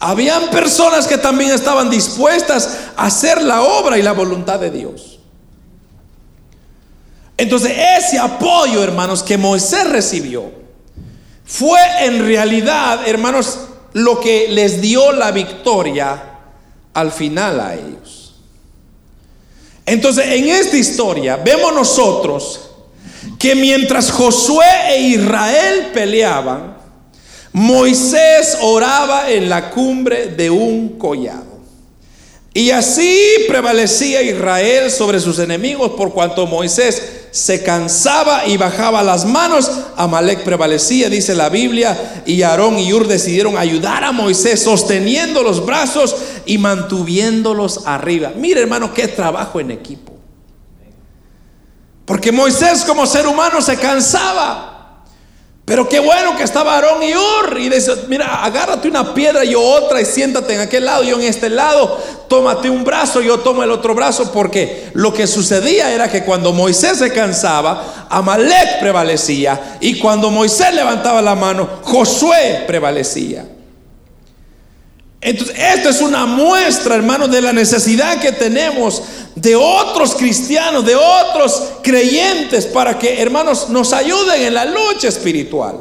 [0.00, 5.20] Habían personas que también estaban dispuestas a hacer la obra y la voluntad de Dios.
[7.36, 10.50] Entonces ese apoyo, hermanos, que Moisés recibió,
[11.44, 13.60] fue en realidad, hermanos,
[13.92, 16.20] lo que les dio la victoria
[16.94, 18.21] al final a ellos.
[19.86, 22.70] Entonces, en esta historia vemos nosotros
[23.38, 26.76] que mientras Josué e Israel peleaban,
[27.52, 31.52] Moisés oraba en la cumbre de un collado.
[32.54, 39.24] Y así prevalecía Israel sobre sus enemigos por cuanto Moisés se cansaba y bajaba las
[39.24, 45.42] manos, Amalek prevalecía, dice la Biblia, y Aarón y Ur decidieron ayudar a Moisés sosteniendo
[45.42, 46.14] los brazos
[46.44, 48.32] y mantuviéndolos arriba.
[48.36, 50.12] Mire hermano, qué trabajo en equipo.
[52.04, 54.71] Porque Moisés como ser humano se cansaba.
[55.64, 57.58] Pero qué bueno que estaba Aarón y Ur.
[57.58, 61.22] Y dice, mira, agárrate una piedra, y otra, y siéntate en aquel lado, yo en
[61.22, 61.98] este lado.
[62.28, 64.32] Tómate un brazo, yo tomo el otro brazo.
[64.32, 69.78] Porque lo que sucedía era que cuando Moisés se cansaba, Amalek prevalecía.
[69.80, 73.46] Y cuando Moisés levantaba la mano, Josué prevalecía.
[75.24, 79.00] Entonces, esto es una muestra, hermanos, de la necesidad que tenemos
[79.36, 85.76] de otros cristianos, de otros creyentes, para que, hermanos, nos ayuden en la lucha espiritual.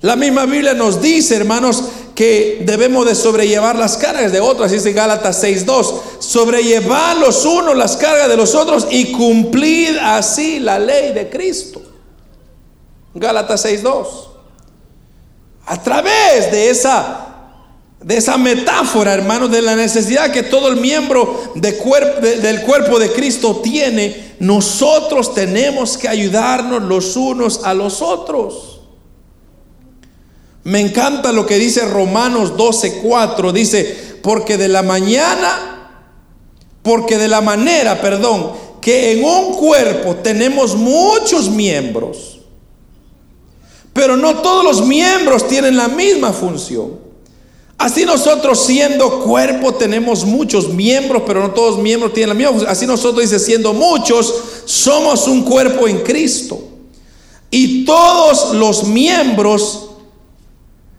[0.00, 1.84] La misma Biblia nos dice, hermanos,
[2.16, 7.96] que debemos de sobrellevar las cargas de otros, dice Gálatas 6.2, sobrellevar los unos las
[7.96, 11.80] cargas de los otros y cumplir así la ley de Cristo.
[13.14, 14.06] Gálatas 6.2.
[15.66, 17.35] A través de esa
[18.06, 23.56] de esa metáfora, hermanos, de la necesidad que todo el miembro del cuerpo de Cristo
[23.56, 28.78] tiene, nosotros tenemos que ayudarnos los unos a los otros.
[30.62, 35.90] Me encanta lo que dice Romanos 12:4, dice, porque de la mañana,
[36.84, 42.38] porque de la manera, perdón, que en un cuerpo tenemos muchos miembros,
[43.92, 47.05] pero no todos los miembros tienen la misma función.
[47.78, 52.86] Así nosotros siendo cuerpo tenemos muchos miembros, pero no todos miembros tienen la misma Así
[52.86, 56.58] nosotros dice, siendo muchos, somos un cuerpo en Cristo.
[57.50, 59.85] Y todos los miembros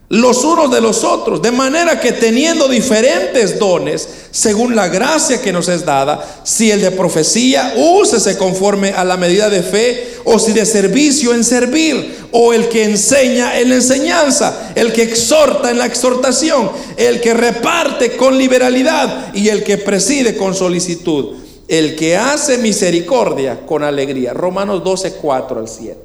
[0.09, 5.51] los unos de los otros, de manera que teniendo diferentes dones, según la gracia que
[5.51, 10.39] nos es dada, si el de profecía, úsese conforme a la medida de fe, o
[10.39, 15.71] si de servicio en servir, o el que enseña en la enseñanza, el que exhorta
[15.71, 21.35] en la exhortación, el que reparte con liberalidad y el que preside con solicitud,
[21.67, 24.33] el que hace misericordia con alegría.
[24.33, 25.97] Romanos 12, 4 al 7.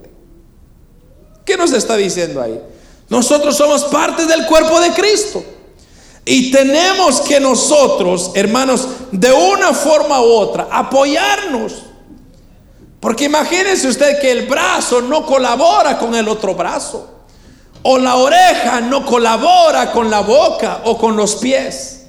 [1.45, 2.61] ¿Qué nos está diciendo ahí?
[3.13, 5.45] Nosotros somos parte del cuerpo de Cristo.
[6.25, 11.75] Y tenemos que nosotros, hermanos, de una forma u otra, apoyarnos.
[13.01, 17.07] Porque imagínense usted que el brazo no colabora con el otro brazo.
[17.83, 22.07] O la oreja no colabora con la boca o con los pies.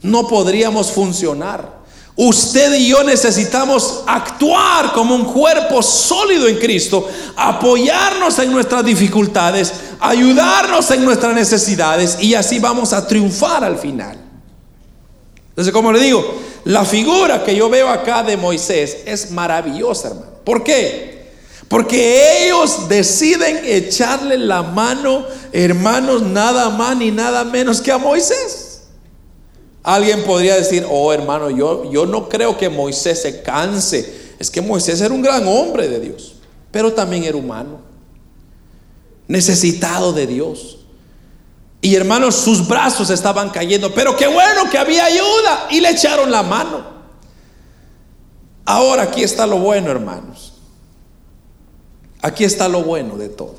[0.00, 1.75] No podríamos funcionar.
[2.18, 7.06] Usted y yo necesitamos actuar como un cuerpo sólido en Cristo,
[7.36, 14.18] apoyarnos en nuestras dificultades, ayudarnos en nuestras necesidades y así vamos a triunfar al final.
[15.50, 20.26] Entonces, como le digo, la figura que yo veo acá de Moisés es maravillosa, hermano.
[20.42, 21.32] ¿Por qué?
[21.68, 28.65] Porque ellos deciden echarle la mano, hermanos, nada más ni nada menos que a Moisés.
[29.86, 34.32] Alguien podría decir, oh hermano, yo, yo no creo que Moisés se canse.
[34.36, 36.34] Es que Moisés era un gran hombre de Dios,
[36.72, 37.78] pero también era humano,
[39.28, 40.78] necesitado de Dios.
[41.80, 46.32] Y hermanos, sus brazos estaban cayendo, pero qué bueno que había ayuda y le echaron
[46.32, 46.84] la mano.
[48.64, 50.54] Ahora aquí está lo bueno, hermanos.
[52.22, 53.54] Aquí está lo bueno de todo.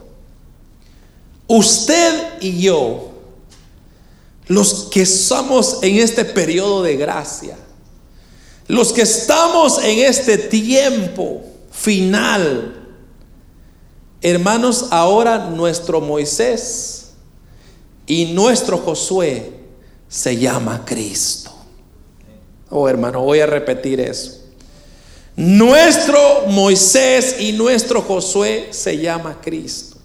[1.47, 3.06] Usted y yo
[4.47, 7.57] los que estamos en este periodo de gracia,
[8.67, 11.41] los que estamos en este tiempo
[11.71, 12.87] final,
[14.21, 17.11] hermanos, ahora nuestro Moisés
[18.05, 19.53] y nuestro Josué
[20.07, 21.51] se llama Cristo.
[22.69, 24.43] Oh hermano, voy a repetir eso.
[25.35, 29.96] Nuestro Moisés y nuestro Josué se llama Cristo.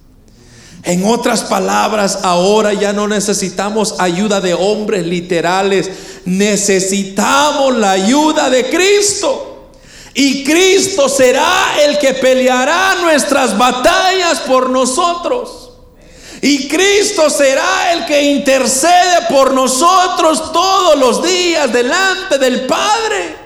[0.85, 5.91] En otras palabras, ahora ya no necesitamos ayuda de hombres literales,
[6.24, 9.70] necesitamos la ayuda de Cristo.
[10.14, 15.70] Y Cristo será el que peleará nuestras batallas por nosotros.
[16.41, 23.41] Y Cristo será el que intercede por nosotros todos los días delante del Padre.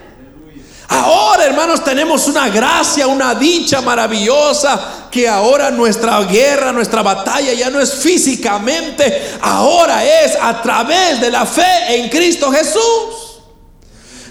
[0.88, 7.70] Ahora, hermanos, tenemos una gracia, una dicha maravillosa, que ahora nuestra guerra, nuestra batalla ya
[7.70, 13.25] no es físicamente, ahora es a través de la fe en Cristo Jesús.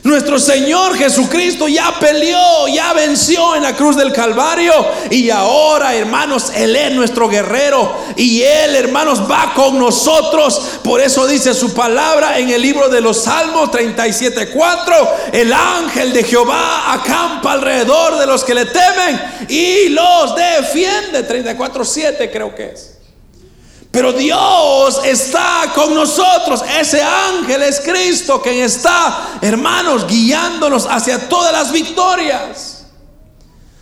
[0.05, 4.71] Nuestro Señor Jesucristo ya peleó, ya venció en la cruz del Calvario.
[5.09, 7.91] Y ahora, hermanos, Él es nuestro guerrero.
[8.15, 10.77] Y Él, hermanos, va con nosotros.
[10.83, 15.09] Por eso dice su palabra en el libro de los Salmos 37.4.
[15.33, 21.27] El ángel de Jehová acampa alrededor de los que le temen y los defiende.
[21.27, 22.95] 34.7 creo que es.
[23.95, 26.61] Pero Dios está con nosotros.
[26.77, 32.74] Ese ángel es Cristo quien está, hermanos, guiándonos hacia todas las victorias.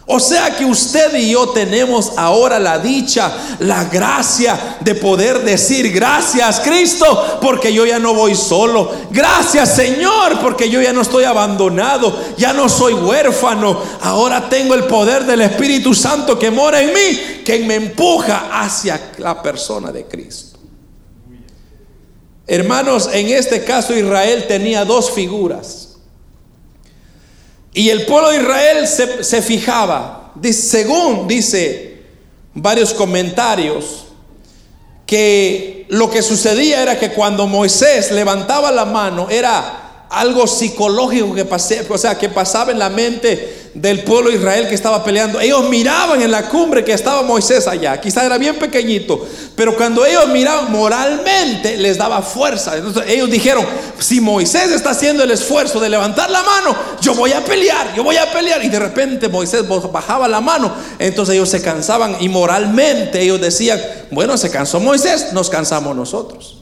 [0.05, 5.93] O sea que usted y yo tenemos ahora la dicha, la gracia de poder decir
[5.93, 8.91] gracias Cristo porque yo ya no voy solo.
[9.11, 13.81] Gracias Señor porque yo ya no estoy abandonado, ya no soy huérfano.
[14.01, 19.11] Ahora tengo el poder del Espíritu Santo que mora en mí, que me empuja hacia
[19.19, 20.59] la persona de Cristo.
[22.45, 25.92] Hermanos, en este caso Israel tenía dos figuras.
[27.73, 32.03] Y el pueblo de Israel se, fijaba, según dice
[32.53, 34.05] varios comentarios,
[35.05, 41.45] que lo que sucedía era que cuando Moisés levantaba la mano era algo psicológico que
[41.45, 45.39] pasé, o sea, que pasaba en la mente del pueblo de Israel que estaba peleando.
[45.39, 47.99] Ellos miraban en la cumbre que estaba Moisés allá.
[47.99, 49.27] Quizá era bien pequeñito.
[49.55, 52.77] Pero cuando ellos miraban moralmente les daba fuerza.
[52.77, 53.65] Entonces ellos dijeron,
[53.97, 58.03] si Moisés está haciendo el esfuerzo de levantar la mano, yo voy a pelear, yo
[58.03, 58.63] voy a pelear.
[58.63, 60.71] Y de repente Moisés bajaba la mano.
[60.99, 66.59] Entonces ellos se cansaban y moralmente ellos decían, bueno, se cansó Moisés, nos cansamos nosotros.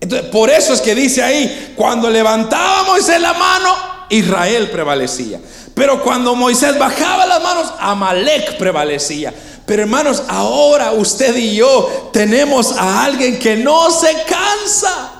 [0.00, 5.40] Entonces, por eso es que dice ahí, cuando levantaba Moisés la mano, Israel prevalecía.
[5.74, 9.34] Pero cuando Moisés bajaba las manos, Amalek prevalecía.
[9.66, 15.10] Pero hermanos, ahora usted y yo tenemos a alguien que no se cansa.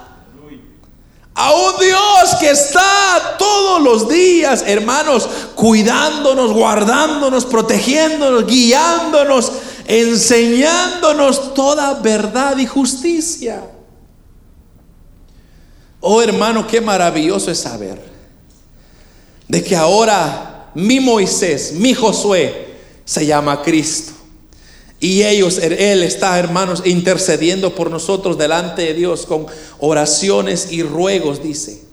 [1.37, 9.51] A un Dios que está todos los días, hermanos, cuidándonos, guardándonos, protegiéndonos, guiándonos,
[9.85, 13.69] enseñándonos toda verdad y justicia.
[15.99, 18.14] Oh hermano, qué maravilloso es saber
[19.47, 22.75] de que ahora mi Moisés, mi Josué,
[23.05, 24.13] se llama Cristo.
[24.99, 29.45] Y ellos, Él está, hermanos, intercediendo por nosotros delante de Dios con
[29.79, 31.83] oraciones y ruegos, dice.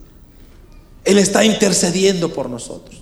[1.04, 3.01] Él está intercediendo por nosotros.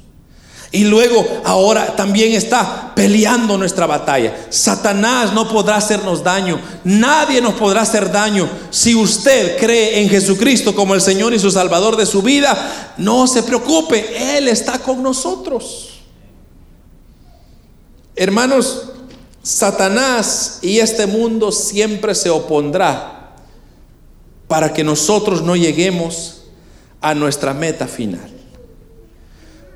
[0.73, 4.47] Y luego ahora también está peleando nuestra batalla.
[4.51, 6.61] Satanás no podrá hacernos daño.
[6.85, 8.49] Nadie nos podrá hacer daño.
[8.71, 13.27] Si usted cree en Jesucristo como el Señor y su Salvador de su vida, no
[13.27, 14.37] se preocupe.
[14.37, 16.03] Él está con nosotros.
[18.14, 18.91] Hermanos,
[19.43, 23.33] Satanás y este mundo siempre se opondrá
[24.47, 26.43] para que nosotros no lleguemos
[27.01, 28.39] a nuestra meta final.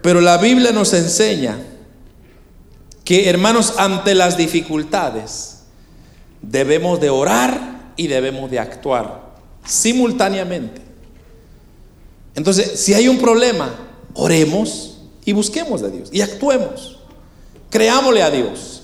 [0.05, 1.57] Pero la Biblia nos enseña
[3.07, 5.61] que, hermanos, ante las dificultades
[6.42, 9.32] debemos de orar y debemos de actuar
[9.64, 10.82] simultáneamente.
[12.34, 13.74] Entonces, si hay un problema,
[14.12, 16.98] oremos y busquemos de Dios y actuemos.
[17.70, 18.82] Creámosle a Dios.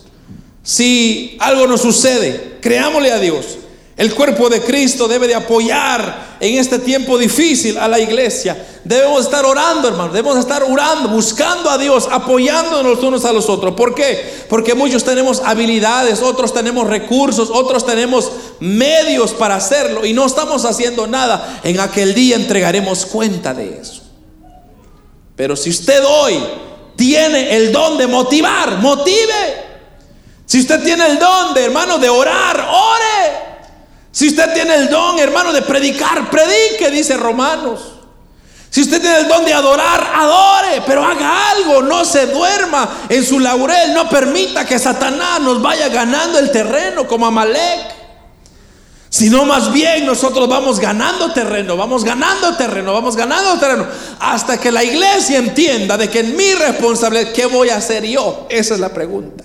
[0.62, 3.58] Si algo nos sucede, creámosle a Dios.
[4.00, 8.56] El cuerpo de Cristo debe de apoyar en este tiempo difícil a la iglesia.
[8.82, 10.10] Debemos estar orando, hermano.
[10.10, 13.74] Debemos estar orando, buscando a Dios, apoyándonos unos a los otros.
[13.74, 14.46] ¿Por qué?
[14.48, 20.64] Porque muchos tenemos habilidades, otros tenemos recursos, otros tenemos medios para hacerlo y no estamos
[20.64, 21.60] haciendo nada.
[21.62, 24.00] En aquel día entregaremos cuenta de eso.
[25.36, 26.42] Pero si usted hoy
[26.96, 29.68] tiene el don de motivar, motive.
[30.46, 33.49] Si usted tiene el don de, hermano, de orar, ore.
[34.12, 37.80] Si usted tiene el don, hermano, de predicar, predique, dice Romanos.
[38.70, 43.24] Si usted tiene el don de adorar, adore, pero haga algo, no se duerma en
[43.24, 47.98] su laurel, no permita que Satanás nos vaya ganando el terreno como Amalek.
[49.08, 53.88] Sino más bien nosotros vamos ganando terreno, vamos ganando terreno, vamos ganando terreno,
[54.20, 58.46] hasta que la iglesia entienda de que en mi responsabilidad, ¿qué voy a hacer yo?
[58.48, 59.42] Esa es la pregunta.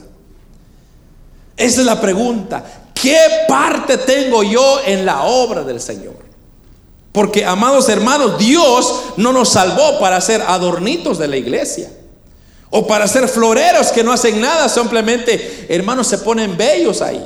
[1.57, 2.63] Esa es la pregunta.
[3.05, 6.15] ¿Qué parte tengo yo en la obra del Señor?
[7.11, 11.91] Porque, amados hermanos, Dios no nos salvó para ser adornitos de la iglesia.
[12.71, 17.23] O para ser floreros que no hacen nada, simplemente, hermanos, se ponen bellos ahí.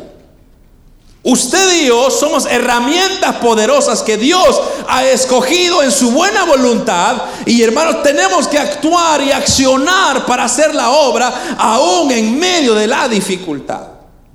[1.24, 7.64] Usted y yo somos herramientas poderosas que Dios ha escogido en su buena voluntad y
[7.64, 13.08] hermanos tenemos que actuar y accionar para hacer la obra aún en medio de la
[13.08, 13.84] dificultad.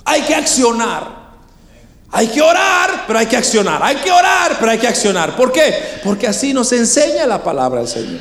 [0.07, 1.24] Hay que accionar.
[2.17, 3.83] Hay que orar, pero hay que accionar.
[3.83, 5.35] Hay que orar, pero hay que accionar.
[5.35, 5.99] ¿Por qué?
[6.05, 8.21] Porque así nos enseña la palabra del Señor.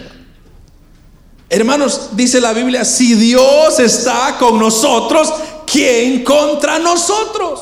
[1.47, 5.31] Hermanos, dice la Biblia, si Dios está con nosotros,
[5.67, 7.61] ¿quién contra nosotros?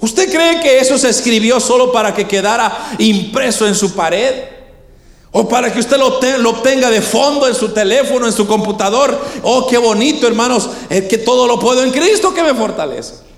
[0.00, 4.44] ¿Usted cree que eso se escribió solo para que quedara impreso en su pared?
[5.30, 6.06] ¿O para que usted lo,
[6.48, 9.20] obtenga de fondo en su teléfono, en su computador?
[9.42, 13.31] Oh, qué bonito, hermanos, es que todo lo puedo en Cristo que me fortalece.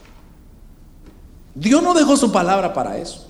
[1.55, 3.27] Dios no dejó su palabra para eso.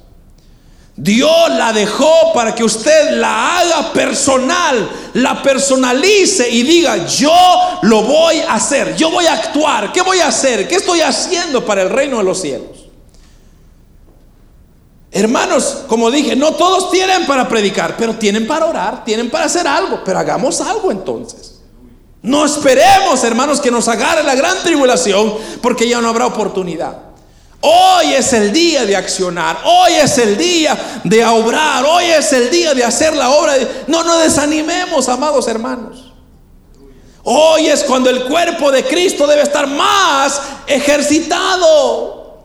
[0.96, 7.32] Dios la dejó para que usted la haga personal, la personalice y diga, yo
[7.82, 10.68] lo voy a hacer, yo voy a actuar, ¿qué voy a hacer?
[10.68, 12.84] ¿Qué estoy haciendo para el reino de los cielos?
[15.10, 19.66] Hermanos, como dije, no todos tienen para predicar, pero tienen para orar, tienen para hacer
[19.66, 21.60] algo, pero hagamos algo entonces.
[22.22, 27.13] No esperemos, hermanos, que nos agarre la gran tribulación, porque ya no habrá oportunidad.
[27.66, 32.50] Hoy es el día de accionar, hoy es el día de obrar, hoy es el
[32.50, 33.54] día de hacer la obra.
[33.86, 36.12] No nos desanimemos, amados hermanos.
[37.22, 42.44] Hoy es cuando el cuerpo de Cristo debe estar más ejercitado.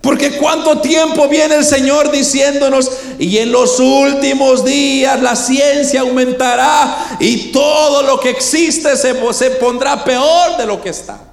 [0.00, 2.90] Porque cuánto tiempo viene el Señor diciéndonos,
[3.20, 9.50] y en los últimos días la ciencia aumentará y todo lo que existe se, se
[9.52, 11.27] pondrá peor de lo que está.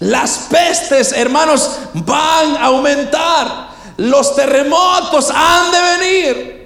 [0.00, 3.68] Las pestes, hermanos, van a aumentar.
[3.96, 6.58] Los terremotos han de venir.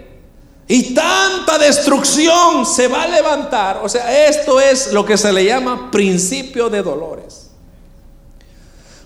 [0.68, 3.80] Y tanta destrucción se va a levantar.
[3.82, 7.50] O sea, esto es lo que se le llama principio de dolores.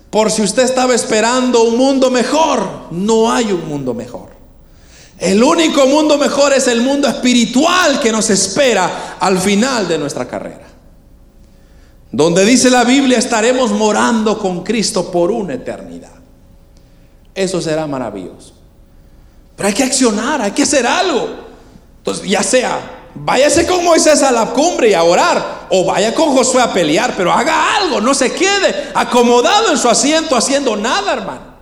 [0.09, 4.29] Por si usted estaba esperando un mundo mejor, no hay un mundo mejor.
[5.17, 10.27] El único mundo mejor es el mundo espiritual que nos espera al final de nuestra
[10.27, 10.66] carrera.
[12.17, 16.15] Donde dice la Biblia, estaremos morando con Cristo por una eternidad.
[17.35, 18.53] Eso será maravilloso.
[19.55, 21.29] Pero hay que accionar, hay que hacer algo.
[21.99, 22.79] Entonces, ya sea
[23.13, 27.13] váyase con Moisés a la cumbre y a orar, o vaya con Josué a pelear,
[27.15, 31.53] pero haga algo, no se quede acomodado en su asiento haciendo nada, hermano.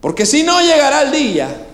[0.00, 1.66] Porque si no llegará el día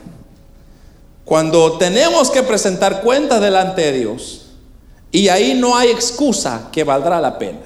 [1.25, 4.46] cuando tenemos que presentar cuentas delante de Dios
[5.13, 7.61] y ahí no hay excusa que valdrá la pena.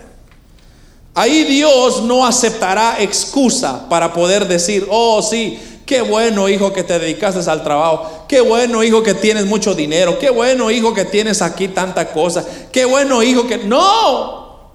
[1.14, 5.59] Ahí Dios no aceptará excusa para poder decir, oh sí,
[5.91, 8.24] Qué bueno, hijo, que te dedicaste al trabajo.
[8.28, 10.20] Qué bueno, hijo, que tienes mucho dinero.
[10.20, 12.47] Qué bueno, hijo, que tienes aquí tanta cosa.
[12.70, 13.59] Qué bueno, hijo, que...
[13.59, 14.70] No.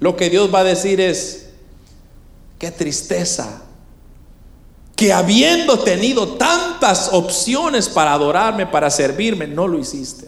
[0.00, 1.50] Lo que Dios va a decir es,
[2.58, 3.62] qué tristeza.
[4.96, 10.26] Que habiendo tenido tantas opciones para adorarme, para servirme, no lo hiciste.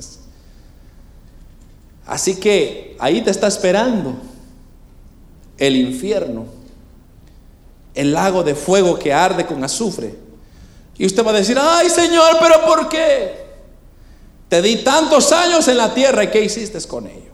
[2.11, 4.15] Así que ahí te está esperando
[5.57, 6.47] el infierno
[7.95, 10.17] el lago de fuego que arde con azufre.
[10.99, 13.47] Y usted va a decir, ay Señor, pero ¿por qué?
[14.49, 17.31] Te di tantos años en la tierra y ¿qué hiciste con ello?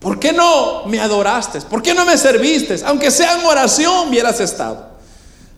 [0.00, 1.60] ¿Por qué no me adoraste?
[1.60, 2.80] ¿Por qué no me serviste?
[2.84, 4.91] Aunque sea en oración hubieras estado.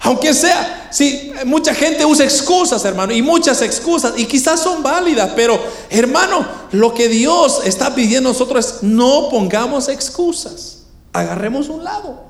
[0.04, 5.32] Aunque sea, si mucha gente usa excusas, hermano, y muchas excusas, y quizás son válidas,
[5.34, 10.82] pero hermano, lo que Dios está pidiendo a nosotros es no pongamos excusas,
[11.14, 12.22] agarremos un lado.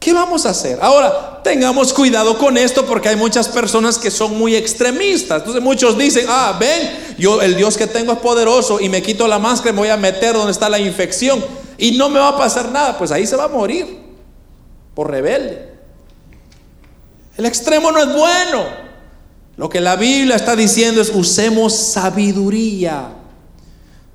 [0.00, 0.80] ¿Qué vamos a hacer?
[0.82, 5.38] Ahora, tengamos cuidado con esto porque hay muchas personas que son muy extremistas.
[5.38, 9.28] Entonces muchos dicen, ah, ven, yo el Dios que tengo es poderoso y me quito
[9.28, 11.44] la máscara y me voy a meter donde está la infección
[11.76, 12.98] y no me va a pasar nada.
[12.98, 13.98] Pues ahí se va a morir
[14.94, 15.77] por rebelde.
[17.38, 18.64] El extremo no es bueno.
[19.56, 23.12] Lo que la Biblia está diciendo es usemos sabiduría.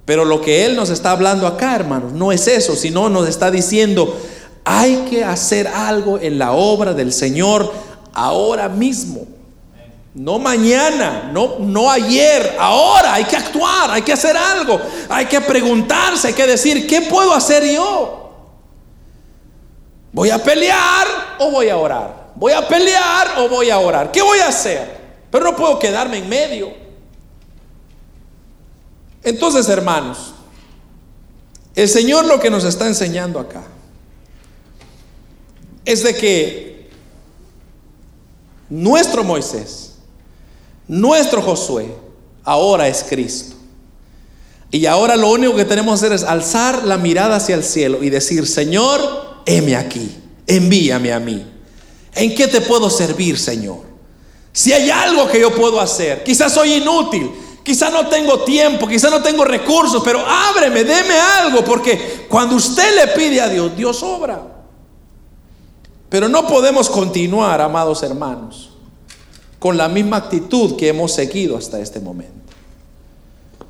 [0.05, 3.49] Pero lo que Él nos está hablando acá, hermanos, no es eso, sino nos está
[3.49, 4.15] diciendo
[4.65, 7.71] hay que hacer algo en la obra del Señor
[8.13, 9.26] ahora mismo.
[10.13, 15.41] No mañana, no, no ayer, ahora hay que actuar, hay que hacer algo, hay que
[15.41, 18.32] preguntarse, hay que decir, ¿qué puedo hacer yo?
[20.11, 21.07] ¿Voy a pelear
[21.39, 22.22] o voy a orar?
[22.36, 24.11] ¿Voy a pelear o voy a orar?
[24.11, 24.97] ¿Qué voy a hacer?
[25.29, 26.73] Pero no puedo quedarme en medio.
[29.23, 30.34] Entonces, hermanos,
[31.75, 33.63] el Señor lo que nos está enseñando acá
[35.86, 36.89] es de que
[38.69, 39.93] nuestro Moisés,
[40.88, 41.93] nuestro Josué,
[42.43, 43.55] ahora es Cristo.
[44.71, 48.03] Y ahora lo único que tenemos que hacer es alzar la mirada hacia el cielo
[48.03, 50.15] y decir, Señor, heme aquí,
[50.47, 51.52] envíame a mí.
[52.16, 53.82] ¿En qué te puedo servir, Señor?
[54.51, 57.32] Si hay algo que yo puedo hacer, quizás soy inútil,
[57.64, 62.95] quizás no tengo tiempo, quizás no tengo recursos, pero ábreme, deme algo, porque cuando usted
[62.95, 64.41] le pide a Dios, Dios obra.
[66.09, 68.70] Pero no podemos continuar, amados hermanos,
[69.57, 72.53] con la misma actitud que hemos seguido hasta este momento.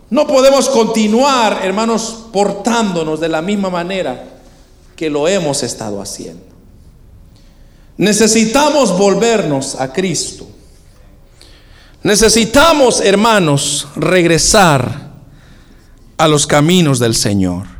[0.09, 4.25] No podemos continuar, hermanos, portándonos de la misma manera
[4.97, 6.52] que lo hemos estado haciendo.
[7.97, 10.47] Necesitamos volvernos a Cristo.
[12.01, 15.13] Necesitamos, hermanos, regresar
[16.17, 17.72] a los caminos del Señor.